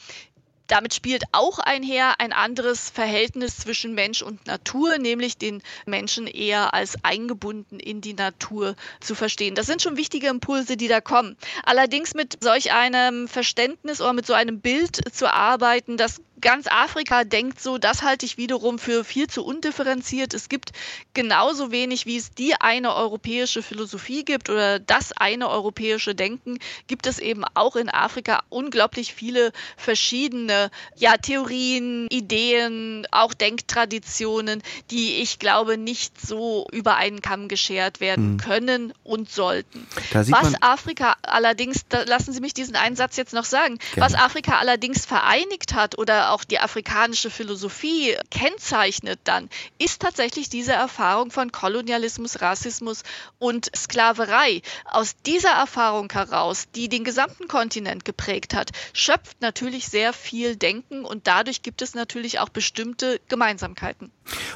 Damit 0.68 0.94
spielt 0.94 1.24
auch 1.34 1.60
einher 1.60 2.20
ein 2.20 2.32
anderes 2.32 2.90
Verhältnis 2.90 3.58
zwischen 3.58 3.94
Mensch 3.94 4.22
und 4.22 4.48
Natur, 4.48 4.98
nämlich 4.98 5.38
den 5.38 5.62
Menschen 5.86 6.26
eher 6.26 6.74
als 6.74 7.04
eingebunden 7.04 7.80
in 7.80 8.00
die 8.00 8.14
Natur 8.14 8.76
zu 9.02 9.14
verstehen. 9.14 9.56
Das 9.56 9.66
sind 9.66 9.82
schon 9.82 9.98
wichtige 9.98 10.28
Impulse, 10.28 10.78
die 10.78 10.88
da 10.88 11.02
kommen. 11.02 11.38
Allerdings 11.64 12.14
mit 12.14 12.38
solch 12.42 12.72
einem 12.72 13.28
Verständnis 13.28 14.00
oder 14.00 14.14
mit 14.14 14.26
so 14.26 14.34
einem 14.34 14.62
Bild 14.62 15.14
zu 15.14 15.32
arbeiten, 15.32 15.98
das 15.98 16.22
ganz 16.44 16.68
Afrika 16.68 17.24
denkt 17.24 17.62
so, 17.62 17.78
das 17.78 18.04
halte 18.04 18.26
ich 18.26 18.38
wiederum 18.38 18.78
für 18.78 19.06
viel 19.06 19.28
zu 19.28 19.46
undifferenziert. 19.46 20.34
Es 20.34 20.50
gibt 20.50 20.72
genauso 21.14 21.72
wenig, 21.72 22.06
wie 22.06 22.18
es 22.18 22.32
die 22.32 22.54
eine 22.60 22.94
europäische 22.96 23.64
Philosophie 23.64 24.26
gibt 24.26 24.50
oder 24.50 24.78
das 24.80 25.14
eine 25.14 25.50
europäische 25.50 26.16
Denken, 26.16 26.60
gibt 26.88 27.08
es 27.08 27.20
eben 27.20 27.46
auch 27.54 27.78
in 27.78 27.90
Afrika 27.90 28.44
unglaublich 28.50 29.14
viele 29.14 29.54
verschiedene 29.78 30.53
verschiedene 30.54 30.72
ja, 30.96 31.18
Theorien, 31.18 32.08
Ideen, 32.10 33.08
auch 33.12 33.34
Denktraditionen, 33.34 34.62
die 34.92 35.22
ich 35.22 35.40
glaube 35.40 35.78
nicht 35.78 36.20
so 36.22 36.68
über 36.72 36.96
einen 36.96 37.22
Kamm 37.22 37.48
geschert 37.48 38.00
werden 38.00 38.34
mhm. 38.34 38.38
können 38.38 38.94
und 39.04 39.30
sollten. 39.30 39.88
Was 40.12 40.62
Afrika 40.62 41.16
allerdings, 41.24 41.86
lassen 42.06 42.34
Sie 42.34 42.42
mich 42.42 42.54
diesen 42.54 42.76
einen 42.76 42.96
Satz 42.96 43.18
jetzt 43.18 43.34
noch 43.34 43.46
sagen, 43.46 43.78
Gerne. 43.78 44.06
was 44.06 44.16
Afrika 44.16 44.58
allerdings 44.60 45.06
vereinigt 45.06 45.74
hat 45.74 45.98
oder 45.98 46.32
auch 46.32 46.44
die 46.44 46.60
afrikanische 46.60 47.30
Philosophie 47.30 48.16
kennzeichnet 48.30 49.20
dann, 49.24 49.50
ist 49.80 50.02
tatsächlich 50.02 50.50
diese 50.50 50.74
Erfahrung 50.74 51.32
von 51.32 51.52
Kolonialismus, 51.52 52.42
Rassismus 52.42 53.04
und 53.40 53.72
Sklaverei. 53.76 54.62
Aus 54.86 55.16
dieser 55.26 55.52
Erfahrung 55.52 56.12
heraus, 56.12 56.66
die 56.76 56.88
den 56.90 57.04
gesamten 57.04 57.48
Kontinent 57.48 58.06
geprägt 58.06 58.54
hat, 58.54 58.72
schöpft 58.94 59.42
natürlich 59.42 59.88
sehr 59.88 60.14
viel 60.14 60.43
Denken 60.52 61.06
und 61.06 61.28
dadurch 61.28 61.62
gibt 61.62 61.82
es 61.82 61.96
natürlich 61.96 62.40
auch 62.40 62.50
bestimmte 62.50 63.20
Gemeinsamkeiten. 63.28 64.12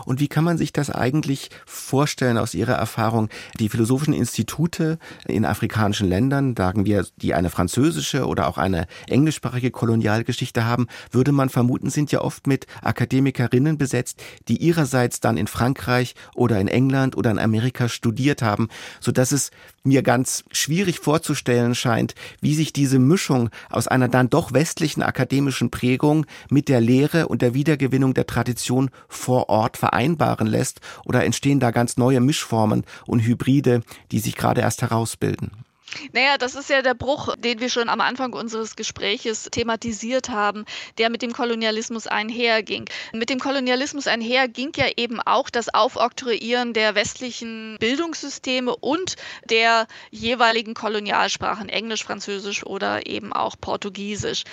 Und 0.06 0.20
wie 0.20 0.28
kann 0.28 0.44
man 0.44 0.58
sich 0.58 0.74
das 0.74 0.90
eigentlich 0.90 1.50
vorstellen 1.66 2.38
aus 2.38 2.54
Ihrer 2.54 2.74
Erfahrung? 2.74 3.30
Die 3.60 3.70
philosophischen 3.70 4.14
Institute 4.14 5.00
in 5.28 5.46
afrikanischen 5.46 6.08
Ländern, 6.08 6.56
sagen 6.58 6.86
wir, 6.86 7.06
die 7.18 7.34
eine 7.34 7.50
französische 7.50 8.26
oder 8.26 8.48
auch 8.48 8.58
eine 8.58 8.88
englischsprachige 9.08 9.72
Kolonialgeschichte 9.72 10.66
haben, 10.66 10.88
würde 11.12 11.32
man 11.32 11.50
vermuten, 11.50 11.90
sind 11.90 12.12
ja 12.12 12.22
oft 12.22 12.48
mit 12.48 12.68
Akademikerinnen 12.82 13.78
besetzt, 13.78 14.22
die 14.48 14.58
ihrerseits 14.58 15.20
dann 15.20 15.38
in 15.38 15.48
Frankreich 15.48 16.16
oder 16.36 16.60
in 16.60 16.68
England 16.68 17.18
oder 17.18 17.32
in 17.32 17.40
Amerika 17.40 17.90
studiert 17.90 18.42
haben, 18.42 18.70
so 19.00 19.12
dass 19.12 19.32
es 19.32 19.52
mir 19.84 20.04
ganz 20.04 20.44
schwierig 20.52 21.00
vorzustellen 21.00 21.74
scheint, 21.74 22.14
wie 22.42 22.54
sich 22.54 22.74
diese 22.74 23.00
Mischung 23.00 23.50
aus 23.70 23.88
einer 23.88 24.10
dann 24.10 24.30
doch 24.30 24.54
westlichen 24.54 25.02
akademischen 25.02 25.72
Prägung 25.72 26.26
mit 26.50 26.68
der 26.68 26.82
Lehre 26.82 27.28
und 27.28 27.42
der 27.42 27.54
Wiedergewinnung 27.54 28.14
der 28.14 28.28
Tradition 28.28 28.90
vor 29.08 29.50
Ort 29.50 29.78
vereinbaren 29.88 30.48
lässt 30.48 30.82
oder 31.06 31.24
entstehen 31.24 31.60
da 31.60 31.72
ganz 31.72 31.98
neue 31.98 32.20
Mischformen 32.20 32.84
und 33.06 33.22
Hybride, 33.22 33.82
die 34.12 34.20
sich 34.20 34.36
gerade 34.36 34.62
erst 34.62 34.82
herausbilden. 34.82 35.52
Naja, 36.12 36.38
das 36.38 36.56
ist 36.56 36.70
ja 36.70 36.82
der 36.82 36.94
Bruch, 36.94 37.34
den 37.38 37.62
wir 37.62 37.70
schon 37.70 37.88
am 37.88 38.02
Anfang 38.02 38.34
unseres 38.34 38.76
Gespräches 38.76 39.48
thematisiert 39.50 40.28
haben, 40.28 40.66
der 40.98 41.10
mit 41.10 41.22
dem 41.22 41.32
Kolonialismus 41.32 42.08
einherging. 42.08 42.90
Mit 43.14 43.30
dem 43.30 43.40
Kolonialismus 43.40 44.06
einher 44.06 44.50
ging 44.50 44.72
ja 44.76 44.88
eben 44.98 45.22
auch 45.22 45.50
das 45.50 45.74
Aufoktroyieren 45.74 46.74
der 46.74 46.94
westlichen 46.96 47.78
Bildungssysteme 47.80 48.76
und 48.76 49.16
der 49.50 49.88
jeweiligen 50.12 50.74
Kolonialsprachen, 50.74 51.70
Englisch, 51.70 52.04
Französisch 52.04 52.66
oder 52.66 53.08
eben 53.08 53.32
auch 53.32 53.56
Portugiesisch 53.60 54.44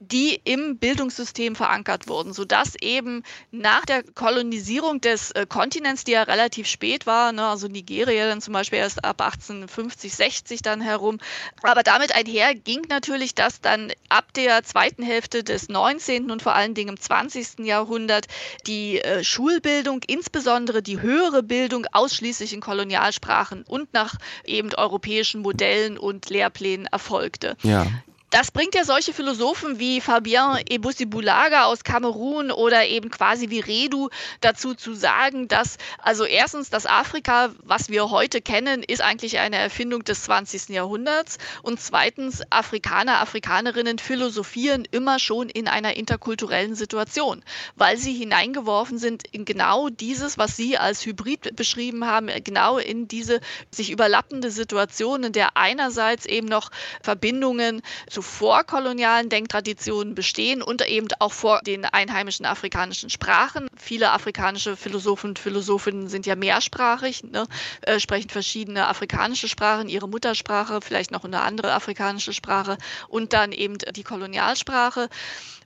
die 0.00 0.40
im 0.44 0.78
Bildungssystem 0.78 1.54
verankert 1.54 2.08
wurden, 2.08 2.32
sodass 2.32 2.74
eben 2.80 3.22
nach 3.50 3.84
der 3.84 4.02
Kolonisierung 4.02 5.02
des 5.02 5.30
äh, 5.32 5.44
Kontinents, 5.46 6.04
die 6.04 6.12
ja 6.12 6.22
relativ 6.22 6.66
spät 6.66 7.06
war, 7.06 7.32
ne, 7.32 7.46
also 7.46 7.68
Nigeria 7.68 8.26
dann 8.26 8.40
zum 8.40 8.54
Beispiel 8.54 8.78
erst 8.78 9.04
ab 9.04 9.20
1850, 9.20 10.14
60 10.14 10.62
dann 10.62 10.80
herum, 10.80 11.18
aber 11.62 11.82
damit 11.82 12.14
einher 12.14 12.54
ging 12.54 12.86
natürlich, 12.88 13.34
dass 13.34 13.60
dann 13.60 13.92
ab 14.08 14.32
der 14.32 14.62
zweiten 14.64 15.02
Hälfte 15.02 15.44
des 15.44 15.68
19. 15.68 16.30
und 16.30 16.42
vor 16.42 16.54
allen 16.54 16.72
Dingen 16.74 16.88
im 16.90 17.00
20. 17.00 17.66
Jahrhundert 17.66 18.26
die 18.66 19.02
äh, 19.02 19.22
Schulbildung, 19.22 20.00
insbesondere 20.06 20.82
die 20.82 21.02
höhere 21.02 21.42
Bildung, 21.42 21.86
ausschließlich 21.92 22.54
in 22.54 22.60
Kolonialsprachen 22.60 23.64
und 23.64 23.92
nach 23.92 24.14
eben 24.44 24.74
europäischen 24.74 25.42
Modellen 25.42 25.98
und 25.98 26.30
Lehrplänen 26.30 26.86
erfolgte. 26.86 27.56
Ja 27.62 27.86
das 28.30 28.52
bringt 28.52 28.76
ja 28.76 28.84
solche 28.84 29.12
Philosophen 29.12 29.80
wie 29.80 30.00
Fabien 30.00 30.58
Ebussi-Bulaga 30.68 31.64
aus 31.64 31.82
Kamerun 31.82 32.52
oder 32.52 32.86
eben 32.86 33.10
quasi 33.10 33.50
wie 33.50 33.58
Redu 33.58 34.08
dazu 34.40 34.74
zu 34.74 34.94
sagen, 34.94 35.48
dass 35.48 35.78
also 35.98 36.24
erstens 36.24 36.70
das 36.70 36.86
Afrika, 36.86 37.50
was 37.64 37.88
wir 37.88 38.10
heute 38.10 38.40
kennen, 38.40 38.84
ist 38.84 39.02
eigentlich 39.02 39.40
eine 39.40 39.56
Erfindung 39.56 40.04
des 40.04 40.22
20. 40.22 40.68
Jahrhunderts 40.68 41.38
und 41.62 41.80
zweitens 41.80 42.42
Afrikaner, 42.50 43.18
Afrikanerinnen 43.20 43.98
philosophieren 43.98 44.86
immer 44.92 45.18
schon 45.18 45.48
in 45.48 45.66
einer 45.66 45.96
interkulturellen 45.96 46.76
Situation, 46.76 47.42
weil 47.74 47.96
sie 47.96 48.14
hineingeworfen 48.14 48.98
sind 48.98 49.24
in 49.32 49.44
genau 49.44 49.88
dieses, 49.88 50.38
was 50.38 50.56
Sie 50.56 50.78
als 50.78 51.04
Hybrid 51.04 51.56
beschrieben 51.56 52.06
haben, 52.06 52.28
genau 52.44 52.78
in 52.78 53.08
diese 53.08 53.40
sich 53.72 53.90
überlappende 53.90 54.52
Situation, 54.52 55.24
in 55.24 55.32
der 55.32 55.56
einerseits 55.56 56.26
eben 56.26 56.46
noch 56.46 56.70
Verbindungen 57.02 57.82
zu 58.08 58.19
zu 58.20 58.22
vorkolonialen 58.22 59.30
Denktraditionen 59.30 60.14
bestehen 60.14 60.62
und 60.62 60.86
eben 60.86 61.08
auch 61.20 61.32
vor 61.32 61.60
den 61.64 61.86
einheimischen 61.86 62.44
afrikanischen 62.44 63.08
Sprachen. 63.08 63.68
Viele 63.76 64.10
afrikanische 64.10 64.76
Philosophen 64.76 65.30
und 65.30 65.38
Philosophinnen 65.38 66.08
sind 66.08 66.26
ja 66.26 66.36
mehrsprachig, 66.36 67.24
ne, 67.24 67.46
äh, 67.82 67.98
sprechen 67.98 68.28
verschiedene 68.28 68.88
afrikanische 68.88 69.48
Sprachen, 69.48 69.88
ihre 69.88 70.08
Muttersprache, 70.08 70.80
vielleicht 70.82 71.12
noch 71.12 71.24
eine 71.24 71.40
andere 71.40 71.72
afrikanische 71.72 72.34
Sprache 72.34 72.76
und 73.08 73.32
dann 73.32 73.52
eben 73.52 73.78
die 73.78 74.04
Kolonialsprache. 74.04 75.08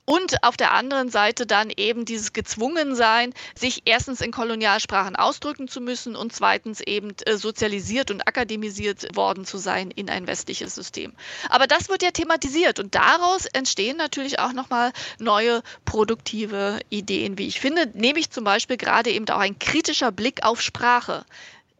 Und 0.06 0.42
auf 0.42 0.56
der 0.56 0.72
anderen 0.72 1.08
Seite 1.08 1.46
dann 1.46 1.70
eben 1.74 2.04
dieses 2.04 2.34
Gezwungensein, 2.34 3.32
sich 3.54 3.82
erstens 3.86 4.20
in 4.20 4.32
Kolonialsprachen 4.32 5.16
ausdrücken 5.16 5.66
zu 5.66 5.80
müssen 5.80 6.14
und 6.14 6.32
zweitens 6.32 6.80
eben 6.80 7.14
äh, 7.24 7.36
sozialisiert 7.36 8.10
und 8.10 8.28
akademisiert 8.28 9.16
worden 9.16 9.46
zu 9.46 9.56
sein 9.56 9.90
in 9.90 10.10
ein 10.10 10.26
westliches 10.26 10.74
System. 10.74 11.14
Aber 11.48 11.66
das 11.66 11.88
wird 11.88 12.02
ja 12.02 12.10
thematisiert 12.10 12.80
und 12.80 12.94
daraus 12.94 13.46
entstehen 13.46 13.96
natürlich 13.96 14.38
auch 14.38 14.52
nochmal 14.52 14.92
neue 15.18 15.62
produktive 15.86 16.80
Ideen, 16.90 17.38
wie 17.38 17.46
ich 17.46 17.60
finde, 17.60 17.90
nämlich 17.94 18.30
zum 18.30 18.44
Beispiel 18.44 18.76
gerade 18.76 19.10
eben 19.10 19.28
auch 19.30 19.38
ein 19.38 19.58
kritischer 19.58 20.12
Blick 20.12 20.44
auf 20.44 20.60
Sprache 20.60 21.24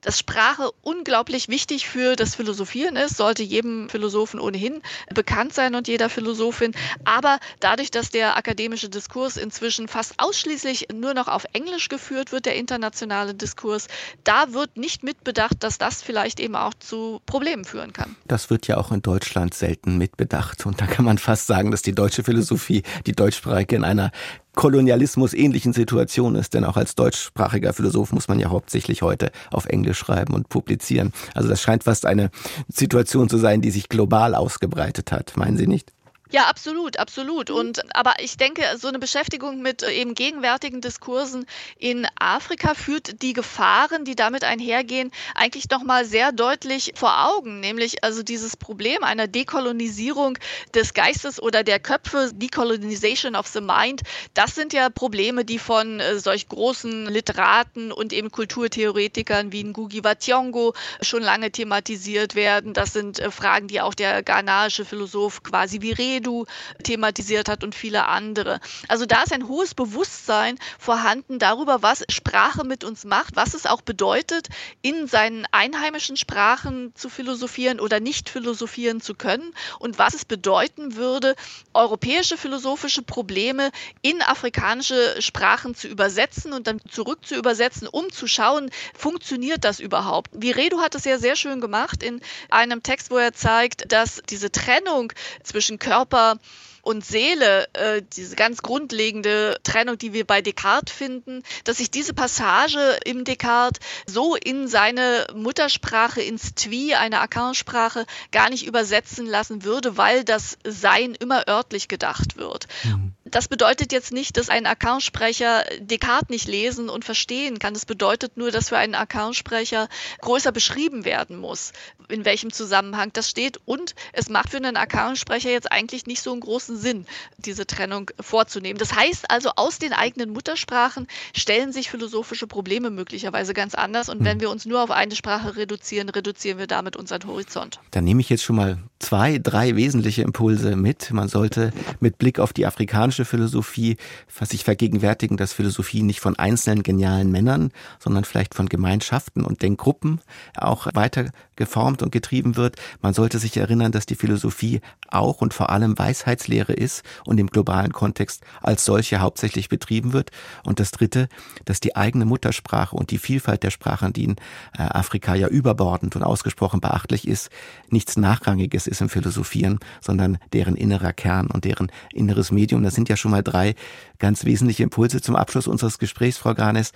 dass 0.04 0.18
Sprache 0.18 0.70
unglaublich 0.82 1.48
wichtig 1.48 1.88
für 1.88 2.14
das 2.14 2.34
Philosophieren 2.34 2.96
ist, 2.96 3.16
sollte 3.16 3.42
jedem 3.42 3.88
Philosophen 3.88 4.38
ohnehin 4.38 4.82
bekannt 5.12 5.54
sein 5.54 5.74
und 5.74 5.88
jeder 5.88 6.10
Philosophin. 6.10 6.72
Aber 7.04 7.38
dadurch, 7.60 7.90
dass 7.90 8.10
der 8.10 8.36
akademische 8.36 8.88
Diskurs 8.88 9.36
inzwischen 9.36 9.88
fast 9.88 10.14
ausschließlich 10.18 10.88
nur 10.94 11.14
noch 11.14 11.28
auf 11.28 11.46
Englisch 11.52 11.88
geführt 11.88 12.32
wird, 12.32 12.46
der 12.46 12.56
internationale 12.56 13.34
Diskurs, 13.34 13.88
da 14.24 14.52
wird 14.52 14.76
nicht 14.76 15.02
mitbedacht, 15.02 15.56
dass 15.60 15.78
das 15.78 16.02
vielleicht 16.02 16.38
eben 16.38 16.54
auch 16.54 16.74
zu 16.74 17.20
Problemen 17.24 17.64
führen 17.64 17.92
kann. 17.92 18.16
Das 18.26 18.50
wird 18.50 18.66
ja 18.66 18.76
auch 18.76 18.92
in 18.92 19.00
Deutschland 19.00 19.54
selten 19.54 19.96
mitbedacht. 19.96 20.66
Und 20.66 20.80
da 20.80 20.86
kann 20.86 21.04
man 21.04 21.18
fast 21.18 21.46
sagen, 21.46 21.70
dass 21.70 21.82
die 21.82 21.94
deutsche 21.94 22.24
Philosophie, 22.24 22.82
die 23.06 23.12
deutschsprachige 23.12 23.76
in 23.76 23.84
einer 23.84 24.12
Kolonialismus 24.54 25.34
ähnlichen 25.34 25.72
Situation 25.72 26.34
ist, 26.36 26.54
denn 26.54 26.64
auch 26.64 26.76
als 26.76 26.94
deutschsprachiger 26.94 27.72
Philosoph 27.72 28.12
muss 28.12 28.28
man 28.28 28.38
ja 28.38 28.50
hauptsächlich 28.50 29.02
heute 29.02 29.30
auf 29.50 29.66
Englisch 29.66 29.98
schreiben 29.98 30.34
und 30.34 30.48
publizieren. 30.48 31.12
Also 31.34 31.48
das 31.48 31.60
scheint 31.60 31.84
fast 31.84 32.06
eine 32.06 32.30
Situation 32.68 33.28
zu 33.28 33.38
sein, 33.38 33.60
die 33.60 33.70
sich 33.70 33.88
global 33.88 34.34
ausgebreitet 34.34 35.12
hat. 35.12 35.36
Meinen 35.36 35.56
Sie 35.56 35.66
nicht? 35.66 35.92
Ja, 36.30 36.46
absolut, 36.46 36.98
absolut. 36.98 37.50
Mhm. 37.50 37.54
Und 37.54 37.94
aber 37.94 38.14
ich 38.18 38.36
denke, 38.36 38.62
so 38.78 38.88
eine 38.88 38.98
Beschäftigung 38.98 39.60
mit 39.60 39.82
äh, 39.82 39.92
eben 39.92 40.14
gegenwärtigen 40.14 40.80
Diskursen 40.80 41.46
in 41.78 42.08
Afrika 42.18 42.74
führt 42.74 43.22
die 43.22 43.34
Gefahren, 43.34 44.04
die 44.04 44.16
damit 44.16 44.42
einhergehen, 44.42 45.12
eigentlich 45.34 45.68
noch 45.70 45.84
mal 45.84 46.04
sehr 46.04 46.32
deutlich 46.32 46.92
vor 46.96 47.28
Augen, 47.28 47.60
nämlich 47.60 48.02
also 48.02 48.22
dieses 48.22 48.56
Problem 48.56 49.04
einer 49.04 49.28
Dekolonisierung 49.28 50.38
des 50.74 50.94
Geistes 50.94 51.40
oder 51.40 51.62
der 51.62 51.78
Köpfe, 51.78 52.30
Decolonization 52.34 53.36
of 53.36 53.46
the 53.46 53.60
Mind. 53.60 54.02
Das 54.32 54.54
sind 54.54 54.72
ja 54.72 54.88
Probleme, 54.88 55.44
die 55.44 55.58
von 55.58 56.00
äh, 56.00 56.18
solch 56.18 56.48
großen 56.48 57.06
Literaten 57.06 57.92
und 57.92 58.12
eben 58.12 58.32
Kulturtheoretikern 58.32 59.52
wie 59.52 59.62
Ngugi 59.62 60.02
wa 60.02 60.12
Thiong'o 60.12 60.74
schon 61.00 61.22
lange 61.22 61.52
thematisiert 61.52 62.34
werden. 62.34 62.72
Das 62.72 62.92
sind 62.92 63.20
äh, 63.20 63.30
Fragen, 63.30 63.68
die 63.68 63.80
auch 63.82 63.94
der 63.94 64.22
ghanaische 64.22 64.84
Philosoph 64.84 65.42
quasi 65.42 65.80
wie 65.82 65.92
Redu 65.92 66.23
Edu 66.24 66.46
thematisiert 66.82 67.48
hat 67.48 67.62
und 67.62 67.74
viele 67.74 68.06
andere. 68.06 68.60
Also 68.88 69.04
da 69.06 69.22
ist 69.22 69.32
ein 69.32 69.48
hohes 69.48 69.74
Bewusstsein 69.74 70.58
vorhanden 70.78 71.38
darüber, 71.38 71.82
was 71.82 72.04
Sprache 72.08 72.64
mit 72.64 72.82
uns 72.82 73.04
macht, 73.04 73.36
was 73.36 73.54
es 73.54 73.66
auch 73.66 73.82
bedeutet, 73.82 74.48
in 74.80 75.06
seinen 75.06 75.46
einheimischen 75.52 76.16
Sprachen 76.16 76.94
zu 76.94 77.10
philosophieren 77.10 77.78
oder 77.78 78.00
nicht 78.00 78.30
philosophieren 78.30 79.00
zu 79.00 79.14
können 79.14 79.54
und 79.78 79.98
was 79.98 80.14
es 80.14 80.24
bedeuten 80.24 80.96
würde, 80.96 81.36
europäische 81.74 82.36
philosophische 82.36 83.02
Probleme 83.02 83.70
in 84.00 84.22
afrikanische 84.22 85.20
Sprachen 85.20 85.74
zu 85.74 85.88
übersetzen 85.88 86.52
und 86.52 86.66
dann 86.66 86.80
zurück 86.88 87.26
zu 87.26 87.34
übersetzen, 87.34 87.86
um 87.86 88.10
zu 88.10 88.26
schauen, 88.26 88.70
funktioniert 88.96 89.64
das 89.64 89.80
überhaupt? 89.80 90.30
Viredu 90.32 90.80
hat 90.80 90.94
es 90.94 91.04
ja 91.04 91.18
sehr 91.18 91.36
schön 91.36 91.60
gemacht 91.60 92.02
in 92.02 92.20
einem 92.48 92.82
Text, 92.82 93.10
wo 93.10 93.18
er 93.18 93.34
zeigt, 93.34 93.92
dass 93.92 94.22
diese 94.30 94.50
Trennung 94.50 95.12
zwischen 95.42 95.78
Körper 95.78 96.03
Körper 96.04 96.38
und 96.82 97.02
Seele, 97.02 97.66
äh, 97.72 98.02
diese 98.14 98.36
ganz 98.36 98.60
grundlegende 98.60 99.58
Trennung, 99.62 99.96
die 99.96 100.12
wir 100.12 100.26
bei 100.26 100.42
Descartes 100.42 100.94
finden, 100.94 101.42
dass 101.64 101.78
sich 101.78 101.90
diese 101.90 102.12
Passage 102.12 102.98
im 103.06 103.24
Descartes 103.24 103.80
so 104.06 104.36
in 104.36 104.68
seine 104.68 105.26
Muttersprache, 105.34 106.20
ins 106.20 106.54
Twi, 106.54 106.94
eine 106.94 107.20
Akansprache, 107.20 108.04
gar 108.32 108.50
nicht 108.50 108.66
übersetzen 108.66 109.24
lassen 109.24 109.64
würde, 109.64 109.96
weil 109.96 110.24
das 110.24 110.58
Sein 110.62 111.14
immer 111.14 111.48
örtlich 111.48 111.88
gedacht 111.88 112.36
wird. 112.36 112.66
Mhm 112.84 113.14
Das 113.34 113.48
bedeutet 113.48 113.90
jetzt 113.90 114.12
nicht, 114.12 114.36
dass 114.36 114.48
ein 114.48 114.64
Accountsprecher 114.64 115.64
Descartes 115.80 116.28
nicht 116.28 116.46
lesen 116.46 116.88
und 116.88 117.04
verstehen 117.04 117.58
kann. 117.58 117.74
Das 117.74 117.84
bedeutet 117.84 118.36
nur, 118.36 118.52
dass 118.52 118.68
für 118.68 118.78
einen 118.78 118.94
Accountsprecher 118.94 119.88
größer 120.20 120.52
beschrieben 120.52 121.04
werden 121.04 121.36
muss, 121.36 121.72
in 122.08 122.24
welchem 122.24 122.52
Zusammenhang 122.52 123.10
das 123.12 123.28
steht. 123.28 123.58
Und 123.64 123.96
es 124.12 124.28
macht 124.28 124.50
für 124.50 124.58
einen 124.58 124.76
Accountsprecher 124.76 125.50
jetzt 125.50 125.72
eigentlich 125.72 126.06
nicht 126.06 126.22
so 126.22 126.30
einen 126.30 126.42
großen 126.42 126.76
Sinn, 126.76 127.06
diese 127.36 127.66
Trennung 127.66 128.08
vorzunehmen. 128.20 128.78
Das 128.78 128.94
heißt 128.94 129.28
also, 129.28 129.50
aus 129.56 129.80
den 129.80 129.92
eigenen 129.92 130.30
Muttersprachen 130.30 131.08
stellen 131.34 131.72
sich 131.72 131.90
philosophische 131.90 132.46
Probleme 132.46 132.90
möglicherweise 132.90 133.52
ganz 133.52 133.74
anders. 133.74 134.08
Und 134.08 134.20
wenn 134.24 134.34
hm. 134.34 134.42
wir 134.42 134.50
uns 134.50 134.64
nur 134.64 134.80
auf 134.80 134.92
eine 134.92 135.16
Sprache 135.16 135.56
reduzieren, 135.56 136.08
reduzieren 136.08 136.58
wir 136.58 136.68
damit 136.68 136.94
unseren 136.94 137.26
Horizont. 137.26 137.80
Dann 137.90 138.04
nehme 138.04 138.20
ich 138.20 138.28
jetzt 138.28 138.44
schon 138.44 138.54
mal 138.54 138.78
zwei, 139.00 139.38
drei 139.38 139.74
wesentliche 139.74 140.22
Impulse 140.22 140.76
mit. 140.76 141.10
Man 141.10 141.26
sollte 141.26 141.72
mit 141.98 142.18
Blick 142.18 142.38
auf 142.38 142.52
die 142.52 142.64
afrikanische 142.64 143.23
Philosophie 143.24 143.96
sich 144.42 144.64
vergegenwärtigen, 144.64 145.36
dass 145.36 145.52
Philosophie 145.52 146.02
nicht 146.02 146.20
von 146.20 146.38
einzelnen 146.38 146.82
genialen 146.82 147.30
Männern, 147.30 147.70
sondern 147.98 148.24
vielleicht 148.24 148.54
von 148.54 148.68
Gemeinschaften 148.68 149.44
und 149.44 149.62
Denkgruppen 149.62 150.20
auch 150.56 150.86
weiter 150.94 151.30
geformt 151.56 152.02
und 152.02 152.10
getrieben 152.10 152.56
wird. 152.56 152.76
Man 153.00 153.14
sollte 153.14 153.38
sich 153.38 153.56
erinnern, 153.56 153.92
dass 153.92 154.06
die 154.06 154.14
Philosophie 154.14 154.80
auch 155.08 155.40
und 155.40 155.54
vor 155.54 155.70
allem 155.70 155.98
Weisheitslehre 155.98 156.72
ist 156.72 157.02
und 157.24 157.38
im 157.38 157.48
globalen 157.48 157.92
Kontext 157.92 158.42
als 158.60 158.84
solche 158.84 159.20
hauptsächlich 159.20 159.68
betrieben 159.68 160.12
wird. 160.12 160.30
Und 160.64 160.80
das 160.80 160.90
Dritte, 160.90 161.28
dass 161.64 161.80
die 161.80 161.96
eigene 161.96 162.24
Muttersprache 162.24 162.96
und 162.96 163.10
die 163.10 163.18
Vielfalt 163.18 163.62
der 163.62 163.70
Sprachen, 163.70 164.12
die 164.12 164.24
in 164.24 164.36
äh, 164.76 164.82
Afrika 164.82 165.34
ja 165.34 165.48
überbordend 165.48 166.16
und 166.16 166.22
ausgesprochen 166.22 166.80
beachtlich 166.80 167.28
ist, 167.28 167.50
nichts 167.88 168.16
Nachrangiges 168.16 168.86
ist 168.86 169.00
im 169.00 169.08
Philosophieren, 169.08 169.78
sondern 170.00 170.38
deren 170.52 170.76
innerer 170.76 171.12
Kern 171.12 171.46
und 171.46 171.64
deren 171.64 171.90
inneres 172.12 172.50
Medium. 172.50 172.82
Das 172.82 172.94
sind 172.94 173.08
ja 173.08 173.13
schon 173.16 173.30
mal 173.30 173.42
drei 173.42 173.74
ganz 174.18 174.44
wesentliche 174.44 174.82
Impulse 174.82 175.20
zum 175.20 175.36
Abschluss 175.36 175.66
unseres 175.66 175.98
Gesprächs, 175.98 176.38
Frau 176.38 176.54
Granes. 176.54 176.92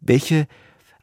Welche 0.00 0.46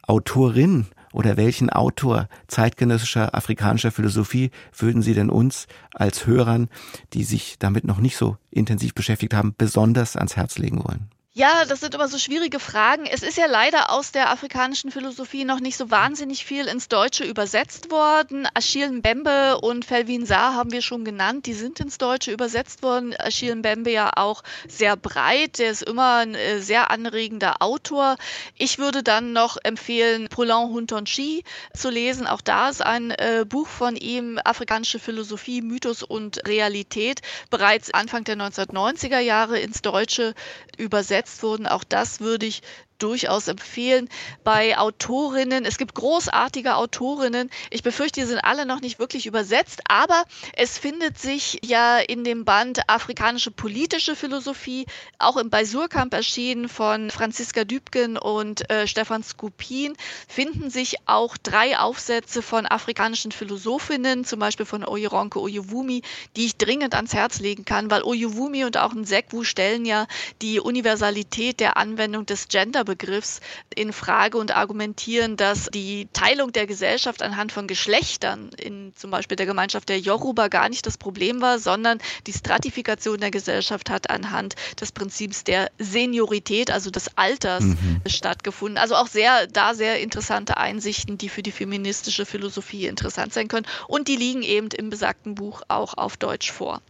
Autorin 0.02 0.86
oder 1.12 1.36
welchen 1.36 1.70
Autor 1.70 2.28
zeitgenössischer 2.48 3.34
afrikanischer 3.34 3.92
Philosophie 3.92 4.50
würden 4.76 5.02
Sie 5.02 5.14
denn 5.14 5.30
uns 5.30 5.66
als 5.94 6.26
Hörern, 6.26 6.68
die 7.12 7.24
sich 7.24 7.58
damit 7.58 7.84
noch 7.84 7.98
nicht 7.98 8.16
so 8.16 8.36
intensiv 8.50 8.94
beschäftigt 8.94 9.34
haben, 9.34 9.54
besonders 9.56 10.16
ans 10.16 10.36
Herz 10.36 10.58
legen 10.58 10.82
wollen? 10.84 11.08
Ja, 11.34 11.64
das 11.64 11.80
sind 11.80 11.94
immer 11.94 12.08
so 12.08 12.18
schwierige 12.18 12.60
Fragen. 12.60 13.06
Es 13.06 13.22
ist 13.22 13.38
ja 13.38 13.46
leider 13.46 13.88
aus 13.90 14.12
der 14.12 14.28
afrikanischen 14.28 14.90
Philosophie 14.90 15.46
noch 15.46 15.60
nicht 15.60 15.78
so 15.78 15.90
wahnsinnig 15.90 16.44
viel 16.44 16.66
ins 16.66 16.88
Deutsche 16.88 17.24
übersetzt 17.24 17.90
worden. 17.90 18.46
Achille 18.52 18.92
Mbembe 18.92 19.58
und 19.62 19.86
Felvin 19.86 20.26
Saar 20.26 20.54
haben 20.54 20.72
wir 20.72 20.82
schon 20.82 21.06
genannt. 21.06 21.46
Die 21.46 21.54
sind 21.54 21.80
ins 21.80 21.96
Deutsche 21.96 22.32
übersetzt 22.32 22.82
worden. 22.82 23.14
Achille 23.18 23.56
Mbembe 23.56 23.90
ja 23.90 24.10
auch 24.14 24.42
sehr 24.68 24.94
breit. 24.94 25.58
Der 25.58 25.70
ist 25.70 25.84
immer 25.84 26.16
ein 26.16 26.34
äh, 26.34 26.60
sehr 26.60 26.90
anregender 26.90 27.62
Autor. 27.62 28.18
Ich 28.58 28.78
würde 28.78 29.02
dann 29.02 29.32
noch 29.32 29.56
empfehlen, 29.62 30.28
Paulin 30.28 30.68
Huntonchi 30.68 31.44
zu 31.74 31.88
lesen. 31.88 32.26
Auch 32.26 32.42
da 32.42 32.68
ist 32.68 32.82
ein 32.82 33.10
äh, 33.10 33.46
Buch 33.48 33.68
von 33.68 33.96
ihm, 33.96 34.38
Afrikanische 34.44 34.98
Philosophie, 34.98 35.62
Mythos 35.62 36.02
und 36.02 36.46
Realität, 36.46 37.22
bereits 37.48 37.94
Anfang 37.94 38.24
der 38.24 38.36
1990er 38.36 39.20
Jahre 39.20 39.58
ins 39.58 39.80
Deutsche 39.80 40.34
übersetzt 40.76 41.21
übersetzt 41.22 41.42
wurden. 41.42 41.66
Auch 41.66 41.84
das 41.84 42.20
würde 42.20 42.46
ich 42.46 42.62
durchaus 43.02 43.48
empfehlen. 43.48 44.08
Bei 44.44 44.78
Autorinnen, 44.78 45.64
es 45.64 45.78
gibt 45.78 45.94
großartige 45.94 46.76
Autorinnen. 46.76 47.50
Ich 47.70 47.82
befürchte, 47.82 48.20
die 48.20 48.26
sind 48.26 48.40
alle 48.40 48.66
noch 48.66 48.80
nicht 48.80 48.98
wirklich 48.98 49.26
übersetzt, 49.26 49.80
aber 49.88 50.24
es 50.54 50.78
findet 50.78 51.18
sich 51.18 51.60
ja 51.64 51.98
in 51.98 52.24
dem 52.24 52.44
Band 52.44 52.88
Afrikanische 52.88 53.50
politische 53.50 54.16
Philosophie, 54.16 54.86
auch 55.18 55.36
im 55.36 55.50
bei 55.50 55.64
Surkamp 55.64 56.14
erschienen 56.14 56.68
von 56.68 57.10
Franziska 57.10 57.64
Dübgen 57.64 58.16
und 58.16 58.68
äh, 58.70 58.86
Stefan 58.86 59.22
Skupin, 59.22 59.94
finden 60.28 60.70
sich 60.70 60.96
auch 61.06 61.36
drei 61.36 61.78
Aufsätze 61.78 62.40
von 62.40 62.66
afrikanischen 62.66 63.32
Philosophinnen, 63.32 64.24
zum 64.24 64.38
Beispiel 64.38 64.64
von 64.66 64.84
Oyeronke 64.84 65.40
Oyewumi, 65.40 66.02
die 66.36 66.46
ich 66.46 66.56
dringend 66.56 66.94
ans 66.94 67.12
Herz 67.12 67.38
legen 67.40 67.64
kann, 67.64 67.90
weil 67.90 68.02
Oyewumi 68.02 68.64
und 68.64 68.78
auch 68.78 68.92
ein 68.92 69.04
Sekwu 69.04 69.44
stellen 69.44 69.84
ja 69.84 70.06
die 70.40 70.60
Universalität 70.60 71.60
der 71.60 71.76
Anwendung 71.76 72.24
des 72.26 72.48
Gender 72.48 72.84
Begriffs 72.92 73.40
in 73.74 73.92
Frage 73.92 74.36
und 74.36 74.54
argumentieren, 74.54 75.38
dass 75.38 75.70
die 75.72 76.08
Teilung 76.12 76.52
der 76.52 76.66
Gesellschaft 76.66 77.22
anhand 77.22 77.50
von 77.50 77.66
Geschlechtern 77.66 78.50
in 78.58 78.92
zum 78.94 79.10
Beispiel 79.10 79.36
der 79.36 79.46
Gemeinschaft 79.46 79.88
der 79.88 79.98
Yoruba 79.98 80.48
gar 80.48 80.68
nicht 80.68 80.86
das 80.86 80.98
Problem 80.98 81.40
war, 81.40 81.58
sondern 81.58 81.98
die 82.26 82.34
Stratifikation 82.34 83.18
der 83.18 83.30
Gesellschaft 83.30 83.88
hat 83.88 84.10
anhand 84.10 84.56
des 84.78 84.92
Prinzips 84.92 85.42
der 85.44 85.70
Seniorität, 85.78 86.70
also 86.70 86.90
des 86.90 87.16
Alters, 87.16 87.64
mhm. 87.64 88.02
stattgefunden. 88.06 88.76
Also 88.76 88.94
auch 88.94 89.06
sehr, 89.06 89.46
da 89.46 89.72
sehr 89.72 90.00
interessante 90.00 90.58
Einsichten, 90.58 91.16
die 91.16 91.30
für 91.30 91.42
die 91.42 91.52
feministische 91.52 92.26
Philosophie 92.26 92.86
interessant 92.86 93.32
sein 93.32 93.48
können. 93.48 93.66
Und 93.88 94.08
die 94.08 94.16
liegen 94.16 94.42
eben 94.42 94.68
im 94.68 94.90
besagten 94.90 95.34
Buch 95.34 95.62
auch 95.68 95.94
auf 95.96 96.18
Deutsch 96.18 96.52
vor. 96.52 96.82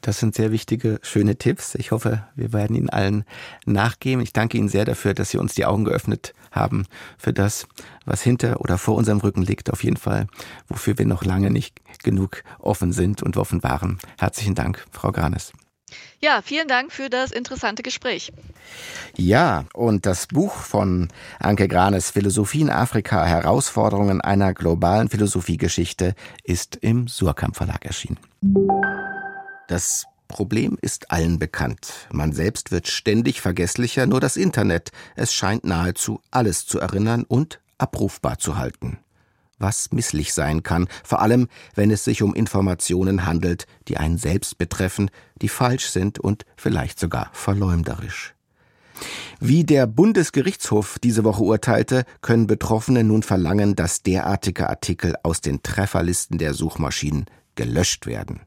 Das 0.00 0.18
sind 0.18 0.34
sehr 0.34 0.52
wichtige, 0.52 0.98
schöne 1.02 1.36
Tipps. 1.36 1.74
Ich 1.74 1.90
hoffe, 1.90 2.26
wir 2.34 2.52
werden 2.52 2.76
Ihnen 2.76 2.90
allen 2.90 3.24
nachgeben. 3.64 4.22
Ich 4.22 4.32
danke 4.32 4.58
Ihnen 4.58 4.68
sehr 4.68 4.84
dafür, 4.84 5.14
dass 5.14 5.30
Sie 5.30 5.38
uns 5.38 5.54
die 5.54 5.66
Augen 5.66 5.84
geöffnet 5.84 6.34
haben 6.50 6.86
für 7.18 7.32
das, 7.32 7.66
was 8.04 8.22
hinter 8.22 8.60
oder 8.60 8.78
vor 8.78 8.96
unserem 8.96 9.18
Rücken 9.18 9.42
liegt, 9.42 9.70
auf 9.70 9.84
jeden 9.84 9.96
Fall, 9.96 10.26
wofür 10.68 10.98
wir 10.98 11.06
noch 11.06 11.24
lange 11.24 11.50
nicht 11.50 11.80
genug 12.02 12.42
offen 12.58 12.92
sind 12.92 13.22
und 13.22 13.36
offen 13.36 13.62
waren. 13.62 13.98
Herzlichen 14.18 14.54
Dank, 14.54 14.84
Frau 14.90 15.12
Granes. 15.12 15.52
Ja, 16.20 16.42
vielen 16.42 16.68
Dank 16.68 16.92
für 16.92 17.08
das 17.08 17.30
interessante 17.30 17.82
Gespräch. 17.82 18.32
Ja, 19.16 19.64
und 19.72 20.04
das 20.04 20.26
Buch 20.26 20.52
von 20.52 21.08
Anke 21.38 21.68
Granes 21.68 22.10
Philosophie 22.10 22.62
in 22.62 22.70
Afrika, 22.70 23.24
Herausforderungen 23.24 24.20
einer 24.20 24.52
globalen 24.52 25.08
Philosophiegeschichte 25.08 26.14
ist 26.42 26.76
im 26.76 27.06
Surkamp 27.08 27.56
Verlag 27.56 27.84
erschienen. 27.84 28.18
Das 29.68 30.06
Problem 30.28 30.78
ist 30.80 31.10
allen 31.10 31.38
bekannt. 31.38 31.92
Man 32.10 32.32
selbst 32.32 32.70
wird 32.70 32.88
ständig 32.88 33.40
vergesslicher, 33.42 34.06
nur 34.06 34.18
das 34.18 34.36
Internet, 34.36 34.92
es 35.14 35.32
scheint 35.32 35.64
nahezu 35.64 36.20
alles 36.30 36.66
zu 36.66 36.80
erinnern 36.80 37.24
und 37.24 37.60
abrufbar 37.76 38.38
zu 38.38 38.56
halten. 38.56 38.98
Was 39.58 39.92
misslich 39.92 40.32
sein 40.32 40.62
kann, 40.62 40.88
vor 41.04 41.20
allem 41.20 41.48
wenn 41.74 41.90
es 41.90 42.04
sich 42.04 42.22
um 42.22 42.34
Informationen 42.34 43.26
handelt, 43.26 43.66
die 43.88 43.98
einen 43.98 44.16
selbst 44.16 44.56
betreffen, 44.56 45.10
die 45.42 45.48
falsch 45.48 45.88
sind 45.88 46.18
und 46.18 46.44
vielleicht 46.56 46.98
sogar 46.98 47.28
verleumderisch. 47.32 48.34
Wie 49.40 49.64
der 49.64 49.86
Bundesgerichtshof 49.86 50.98
diese 50.98 51.24
Woche 51.24 51.42
urteilte, 51.42 52.04
können 52.22 52.46
Betroffene 52.46 53.04
nun 53.04 53.22
verlangen, 53.22 53.76
dass 53.76 54.02
derartige 54.02 54.70
Artikel 54.70 55.14
aus 55.22 55.42
den 55.42 55.62
Trefferlisten 55.62 56.38
der 56.38 56.54
Suchmaschinen 56.54 57.26
gelöscht 57.54 58.06
werden. 58.06 58.40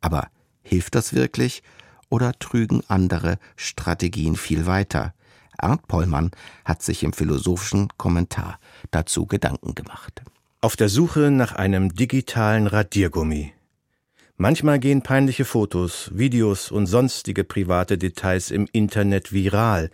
Aber 0.00 0.28
Hilft 0.62 0.94
das 0.94 1.14
wirklich 1.14 1.62
oder 2.08 2.32
trügen 2.38 2.82
andere 2.88 3.38
Strategien 3.56 4.36
viel 4.36 4.66
weiter? 4.66 5.14
Arndt 5.58 5.86
Pollmann 5.86 6.30
hat 6.64 6.82
sich 6.82 7.02
im 7.02 7.12
philosophischen 7.12 7.88
Kommentar 7.96 8.58
dazu 8.90 9.26
Gedanken 9.26 9.74
gemacht. 9.74 10.22
Auf 10.60 10.76
der 10.76 10.88
Suche 10.88 11.30
nach 11.30 11.54
einem 11.54 11.94
digitalen 11.94 12.66
Radiergummi. 12.66 13.52
Manchmal 14.36 14.78
gehen 14.78 15.02
peinliche 15.02 15.44
Fotos, 15.44 16.10
Videos 16.14 16.70
und 16.70 16.86
sonstige 16.86 17.44
private 17.44 17.98
Details 17.98 18.50
im 18.50 18.66
Internet 18.72 19.32
viral. 19.32 19.90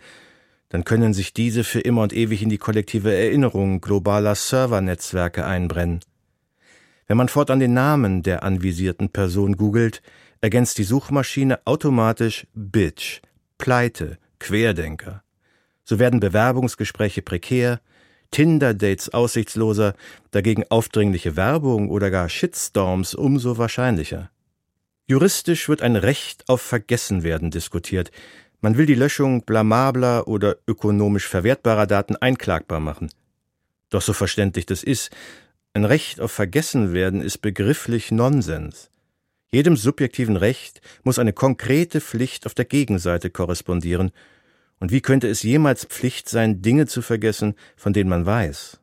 Dann 0.69 0.83
können 0.83 1.13
sich 1.13 1.33
diese 1.33 1.63
für 1.63 1.81
immer 1.81 2.03
und 2.03 2.13
ewig 2.13 2.41
in 2.41 2.49
die 2.49 2.57
kollektive 2.57 3.13
Erinnerung 3.13 3.81
globaler 3.81 4.35
Servernetzwerke 4.35 5.45
einbrennen. 5.45 5.99
Wenn 7.07 7.17
man 7.17 7.29
fortan 7.29 7.59
den 7.59 7.73
Namen 7.73 8.23
der 8.23 8.43
anvisierten 8.43 9.09
Person 9.09 9.57
googelt, 9.57 10.01
ergänzt 10.41 10.77
die 10.77 10.83
Suchmaschine 10.83 11.59
automatisch 11.65 12.47
Bitch, 12.53 13.21
Pleite, 13.57 14.17
Querdenker. 14.39 15.23
So 15.83 15.99
werden 15.99 16.19
Bewerbungsgespräche 16.19 17.21
prekär, 17.21 17.81
Tinder-Dates 18.31 19.09
aussichtsloser, 19.09 19.95
dagegen 20.31 20.63
aufdringliche 20.69 21.35
Werbung 21.35 21.89
oder 21.89 22.11
gar 22.11 22.29
Shitstorms 22.29 23.15
umso 23.15 23.57
wahrscheinlicher. 23.57 24.29
Juristisch 25.07 25.67
wird 25.67 25.81
ein 25.81 25.95
Recht 25.95 26.47
auf 26.47 26.61
Vergessenwerden 26.61 27.49
diskutiert. 27.49 28.11
Man 28.61 28.77
will 28.77 28.85
die 28.85 28.95
Löschung 28.95 29.41
blamabler 29.41 30.27
oder 30.27 30.57
ökonomisch 30.67 31.27
verwertbarer 31.27 31.87
Daten 31.87 32.15
einklagbar 32.15 32.79
machen. 32.79 33.09
Doch 33.89 34.03
so 34.03 34.13
verständlich 34.13 34.67
das 34.67 34.83
ist, 34.83 35.09
ein 35.73 35.85
Recht 35.85 36.21
auf 36.21 36.31
Vergessenwerden 36.31 37.21
ist 37.21 37.39
begrifflich 37.39 38.11
Nonsens. 38.11 38.91
Jedem 39.51 39.75
subjektiven 39.75 40.37
Recht 40.37 40.81
muss 41.03 41.19
eine 41.19 41.33
konkrete 41.33 42.01
Pflicht 42.01 42.45
auf 42.45 42.53
der 42.53 42.65
Gegenseite 42.65 43.29
korrespondieren, 43.29 44.11
und 44.81 44.91
wie 44.93 45.01
könnte 45.01 45.27
es 45.27 45.43
jemals 45.43 45.83
Pflicht 45.83 46.29
sein, 46.29 46.61
Dinge 46.61 46.85
zu 46.87 47.01
vergessen, 47.01 47.55
von 47.75 47.91
denen 47.91 48.09
man 48.09 48.25
weiß? 48.25 48.79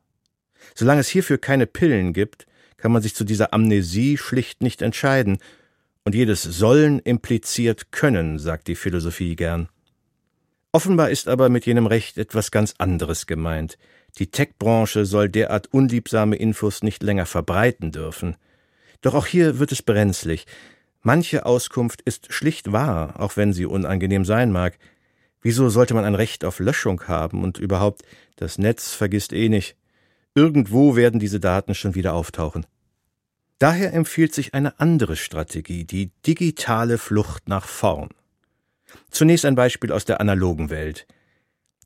Solange 0.75 1.01
es 1.01 1.07
hierfür 1.07 1.39
keine 1.39 1.65
Pillen 1.65 2.13
gibt, 2.13 2.45
kann 2.77 2.91
man 2.91 3.01
sich 3.01 3.15
zu 3.15 3.23
dieser 3.23 3.53
Amnesie 3.53 4.17
schlicht 4.17 4.61
nicht 4.61 4.81
entscheiden, 4.81 5.39
Und 6.07 6.15
jedes 6.15 6.41
Sollen 6.43 6.99
impliziert 6.99 7.91
Können, 7.91 8.39
sagt 8.39 8.69
die 8.69 8.75
Philosophie 8.75 9.35
gern. 9.35 9.67
Offenbar 10.71 11.09
ist 11.09 11.27
aber 11.27 11.49
mit 11.49 11.65
jenem 11.65 11.85
Recht 11.85 12.17
etwas 12.17 12.49
ganz 12.49 12.75
anderes 12.77 13.27
gemeint. 13.27 13.77
Die 14.17 14.31
Tech-Branche 14.31 15.05
soll 15.05 15.27
derart 15.27 15.67
unliebsame 15.73 16.37
Infos 16.37 16.81
nicht 16.81 17.03
länger 17.03 17.25
verbreiten 17.25 17.91
dürfen. 17.91 18.37
Doch 19.01 19.13
auch 19.13 19.25
hier 19.25 19.59
wird 19.59 19.71
es 19.71 19.81
brenzlig. 19.81 20.45
Manche 21.01 21.45
Auskunft 21.45 22.01
ist 22.01 22.33
schlicht 22.33 22.71
wahr, 22.71 23.19
auch 23.19 23.37
wenn 23.37 23.53
sie 23.53 23.65
unangenehm 23.65 24.25
sein 24.25 24.51
mag. 24.51 24.77
Wieso 25.41 25.69
sollte 25.69 25.93
man 25.93 26.03
ein 26.03 26.15
Recht 26.15 26.43
auf 26.43 26.59
Löschung 26.59 27.03
haben 27.07 27.43
und 27.43 27.57
überhaupt, 27.57 28.03
das 28.35 28.57
Netz 28.57 28.93
vergisst 28.93 29.33
eh 29.33 29.49
nicht. 29.49 29.75
Irgendwo 30.35 30.95
werden 30.95 31.19
diese 31.19 31.39
Daten 31.39 31.73
schon 31.75 31.95
wieder 31.95 32.13
auftauchen. 32.13 32.65
Daher 33.59 33.93
empfiehlt 33.93 34.35
sich 34.35 34.53
eine 34.53 34.79
andere 34.79 35.15
Strategie, 35.15 35.83
die 35.83 36.11
digitale 36.25 36.97
Flucht 36.97 37.49
nach 37.49 37.65
vorn. 37.65 38.09
Zunächst 39.09 39.45
ein 39.45 39.55
Beispiel 39.55 39.91
aus 39.91 40.05
der 40.05 40.21
analogen 40.21 40.69
Welt. 40.69 41.07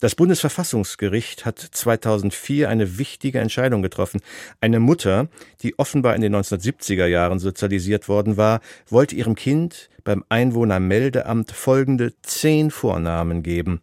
Das 0.01 0.15
Bundesverfassungsgericht 0.15 1.45
hat 1.45 1.59
2004 1.59 2.67
eine 2.67 2.97
wichtige 2.97 3.39
Entscheidung 3.39 3.83
getroffen. 3.83 4.19
Eine 4.59 4.79
Mutter, 4.79 5.29
die 5.61 5.77
offenbar 5.77 6.15
in 6.15 6.21
den 6.21 6.35
1970er 6.35 7.05
Jahren 7.05 7.37
sozialisiert 7.37 8.09
worden 8.09 8.35
war, 8.35 8.61
wollte 8.89 9.15
ihrem 9.15 9.35
Kind 9.35 9.91
beim 10.03 10.25
Einwohnermeldeamt 10.27 11.51
folgende 11.51 12.15
zehn 12.23 12.71
Vornamen 12.71 13.43
geben. 13.43 13.79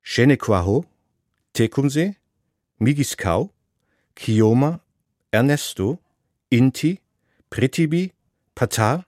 Shenequaho, 0.00 0.84
Tecumseh, 1.54 2.14
Migiskau, 2.78 3.50
Kioma, 4.14 4.78
Ernesto, 5.32 5.98
Inti, 6.50 7.00
Pritibi, 7.50 8.12
Patar, 8.54 9.04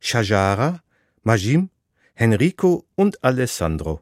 Shajara, 0.00 0.82
Majim, 1.22 1.68
Henrico 2.14 2.86
und 2.94 3.22
Alessandro. 3.22 4.00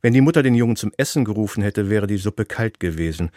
Wenn 0.00 0.12
die 0.12 0.20
Mutter 0.20 0.42
den 0.42 0.54
Jungen 0.54 0.76
zum 0.76 0.92
Essen 0.96 1.24
gerufen 1.24 1.62
hätte, 1.62 1.90
wäre 1.90 2.06
die 2.06 2.18
Suppe 2.18 2.44
kalt 2.44 2.80
gewesen. 2.80 3.30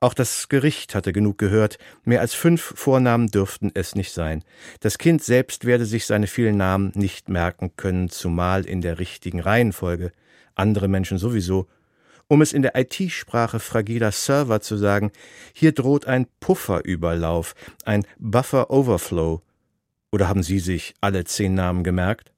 Auch 0.00 0.14
das 0.14 0.48
Gericht 0.48 0.96
hatte 0.96 1.12
genug 1.12 1.38
gehört, 1.38 1.78
mehr 2.04 2.20
als 2.20 2.34
fünf 2.34 2.72
Vornamen 2.74 3.28
dürften 3.28 3.70
es 3.74 3.94
nicht 3.94 4.12
sein. 4.12 4.42
Das 4.80 4.98
Kind 4.98 5.22
selbst 5.22 5.64
werde 5.64 5.86
sich 5.86 6.06
seine 6.06 6.26
vielen 6.26 6.56
Namen 6.56 6.90
nicht 6.96 7.28
merken 7.28 7.76
können, 7.76 8.08
zumal 8.10 8.66
in 8.66 8.80
der 8.80 8.98
richtigen 8.98 9.38
Reihenfolge. 9.38 10.10
Andere 10.56 10.88
Menschen 10.88 11.18
sowieso. 11.18 11.68
Um 12.26 12.42
es 12.42 12.52
in 12.52 12.62
der 12.62 12.74
IT-Sprache 12.74 13.60
fragiler 13.60 14.10
Server 14.10 14.60
zu 14.60 14.76
sagen, 14.76 15.12
hier 15.52 15.70
droht 15.70 16.06
ein 16.06 16.26
Pufferüberlauf, 16.40 17.54
ein 17.84 18.04
Buffer 18.18 18.70
Overflow. 18.70 19.40
Oder 20.10 20.28
haben 20.28 20.42
Sie 20.42 20.58
sich 20.58 20.94
alle 21.00 21.22
zehn 21.24 21.54
Namen 21.54 21.84
gemerkt? 21.84 22.31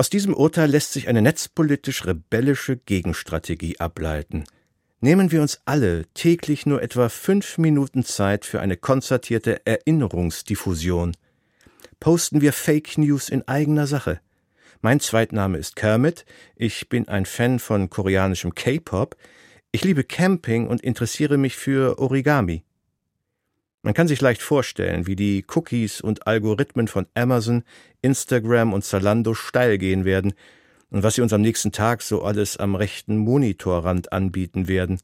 Aus 0.00 0.08
diesem 0.08 0.32
Urteil 0.32 0.70
lässt 0.70 0.94
sich 0.94 1.08
eine 1.08 1.20
netzpolitisch 1.20 2.06
rebellische 2.06 2.78
Gegenstrategie 2.78 3.80
ableiten. 3.80 4.44
Nehmen 5.02 5.30
wir 5.30 5.42
uns 5.42 5.60
alle 5.66 6.06
täglich 6.14 6.64
nur 6.64 6.80
etwa 6.80 7.10
fünf 7.10 7.58
Minuten 7.58 8.02
Zeit 8.02 8.46
für 8.46 8.62
eine 8.62 8.78
konzertierte 8.78 9.66
Erinnerungsdiffusion. 9.66 11.14
Posten 12.00 12.40
wir 12.40 12.54
Fake 12.54 12.96
News 12.96 13.28
in 13.28 13.46
eigener 13.46 13.86
Sache. 13.86 14.22
Mein 14.80 15.00
Zweitname 15.00 15.58
ist 15.58 15.76
Kermit, 15.76 16.24
ich 16.56 16.88
bin 16.88 17.06
ein 17.08 17.26
Fan 17.26 17.58
von 17.58 17.90
koreanischem 17.90 18.54
K-Pop, 18.54 19.18
ich 19.70 19.84
liebe 19.84 20.02
Camping 20.02 20.66
und 20.66 20.80
interessiere 20.80 21.36
mich 21.36 21.56
für 21.56 21.98
Origami. 21.98 22.64
Man 23.82 23.94
kann 23.94 24.08
sich 24.08 24.20
leicht 24.20 24.42
vorstellen, 24.42 25.06
wie 25.06 25.16
die 25.16 25.44
Cookies 25.54 26.02
und 26.02 26.26
Algorithmen 26.26 26.86
von 26.86 27.06
Amazon, 27.14 27.64
Instagram 28.02 28.74
und 28.74 28.84
Zalando 28.84 29.32
steil 29.32 29.78
gehen 29.78 30.04
werden 30.04 30.34
und 30.90 31.02
was 31.02 31.14
sie 31.14 31.22
uns 31.22 31.32
am 31.32 31.40
nächsten 31.40 31.72
Tag 31.72 32.02
so 32.02 32.22
alles 32.22 32.58
am 32.58 32.74
rechten 32.74 33.16
Monitorrand 33.16 34.12
anbieten 34.12 34.68
werden. 34.68 35.00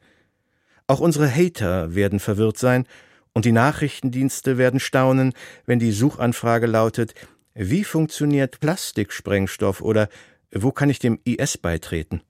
Auch 0.87 1.01
unsere 1.01 1.31
Hater 1.31 1.95
werden 1.95 2.20
verwirrt 2.20 2.59
sein 2.59 2.87
und 3.33 3.47
die 3.47 3.53
Nachrichtendienste 3.53 4.59
werden 4.59 4.79
staunen, 4.79 5.33
wenn 5.64 5.79
die 5.79 5.93
Suchanfrage 5.93 6.66
lautet, 6.66 7.14
wie 7.55 7.85
funktioniert 7.85 8.61
Plastiksprengstoff 8.61 9.81
oder 9.81 10.11
wo 10.53 10.70
kann 10.70 10.91
ich 10.91 10.99
dem 10.99 11.18
IS 11.24 11.57
beitreten? 11.57 12.20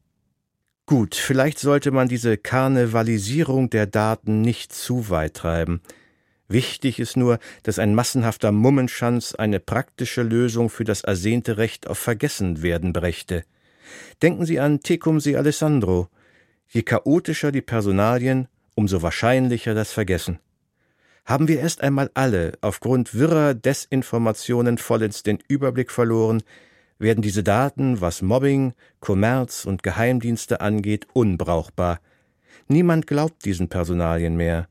Gut, 0.86 1.16
vielleicht 1.16 1.58
sollte 1.58 1.90
man 1.90 2.06
diese 2.06 2.36
Karnevalisierung 2.36 3.68
der 3.68 3.86
Daten 3.86 4.42
nicht 4.42 4.72
zu 4.72 5.10
weit 5.10 5.34
treiben. 5.34 5.80
Wichtig 6.48 7.00
ist 7.00 7.16
nur, 7.16 7.38
dass 7.64 7.78
ein 7.78 7.94
massenhafter 7.94 8.52
Mummenschanz 8.52 9.34
eine 9.34 9.58
praktische 9.58 10.22
Lösung 10.22 10.70
für 10.70 10.84
das 10.84 11.02
ersehnte 11.02 11.58
Recht 11.58 11.88
auf 11.88 11.98
Vergessenwerden 11.98 12.92
brächte. 12.92 13.44
Denken 14.22 14.46
Sie 14.46 14.60
an 14.60 14.80
Tecumseh 14.80 15.36
Alessandro. 15.36 16.08
Je 16.68 16.82
chaotischer 16.82 17.52
die 17.52 17.62
Personalien, 17.62 18.48
umso 18.74 19.02
wahrscheinlicher 19.02 19.74
das 19.74 19.92
Vergessen. 19.92 20.38
Haben 21.24 21.48
wir 21.48 21.58
erst 21.58 21.80
einmal 21.80 22.10
alle 22.14 22.52
aufgrund 22.60 23.14
wirrer 23.14 23.54
Desinformationen 23.54 24.78
vollends 24.78 25.24
den 25.24 25.38
Überblick 25.48 25.90
verloren, 25.90 26.42
werden 26.98 27.20
diese 27.20 27.42
Daten, 27.42 28.00
was 28.00 28.22
Mobbing, 28.22 28.72
Kommerz 29.00 29.64
und 29.64 29.82
Geheimdienste 29.82 30.60
angeht, 30.60 31.06
unbrauchbar. 31.12 32.00
Niemand 32.68 33.06
glaubt 33.06 33.44
diesen 33.44 33.68
Personalien 33.68 34.36
mehr. 34.36 34.68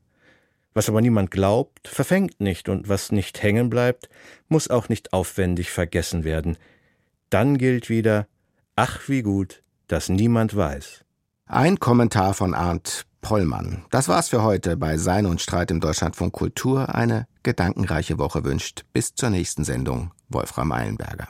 Was 0.76 0.90
aber 0.90 1.00
niemand 1.00 1.30
glaubt, 1.30 1.88
verfängt 1.88 2.38
nicht, 2.38 2.68
und 2.68 2.86
was 2.86 3.10
nicht 3.10 3.42
hängen 3.42 3.70
bleibt, 3.70 4.10
muss 4.48 4.68
auch 4.68 4.90
nicht 4.90 5.14
aufwendig 5.14 5.70
vergessen 5.70 6.22
werden. 6.22 6.58
Dann 7.30 7.56
gilt 7.56 7.88
wieder, 7.88 8.26
ach 8.76 9.08
wie 9.08 9.22
gut, 9.22 9.62
dass 9.88 10.10
niemand 10.10 10.54
weiß. 10.54 11.02
Ein 11.46 11.80
Kommentar 11.80 12.34
von 12.34 12.52
Arndt 12.52 13.06
Pollmann. 13.22 13.86
Das 13.88 14.08
war's 14.08 14.28
für 14.28 14.42
heute 14.42 14.76
bei 14.76 14.98
Sein 14.98 15.24
und 15.24 15.40
Streit 15.40 15.70
im 15.70 15.80
Deutschlandfunk 15.80 16.34
Kultur. 16.34 16.94
Eine 16.94 17.26
gedankenreiche 17.42 18.18
Woche 18.18 18.44
wünscht. 18.44 18.84
Bis 18.92 19.14
zur 19.14 19.30
nächsten 19.30 19.64
Sendung. 19.64 20.12
Wolfram 20.28 20.72
Eilenberger. 20.72 21.28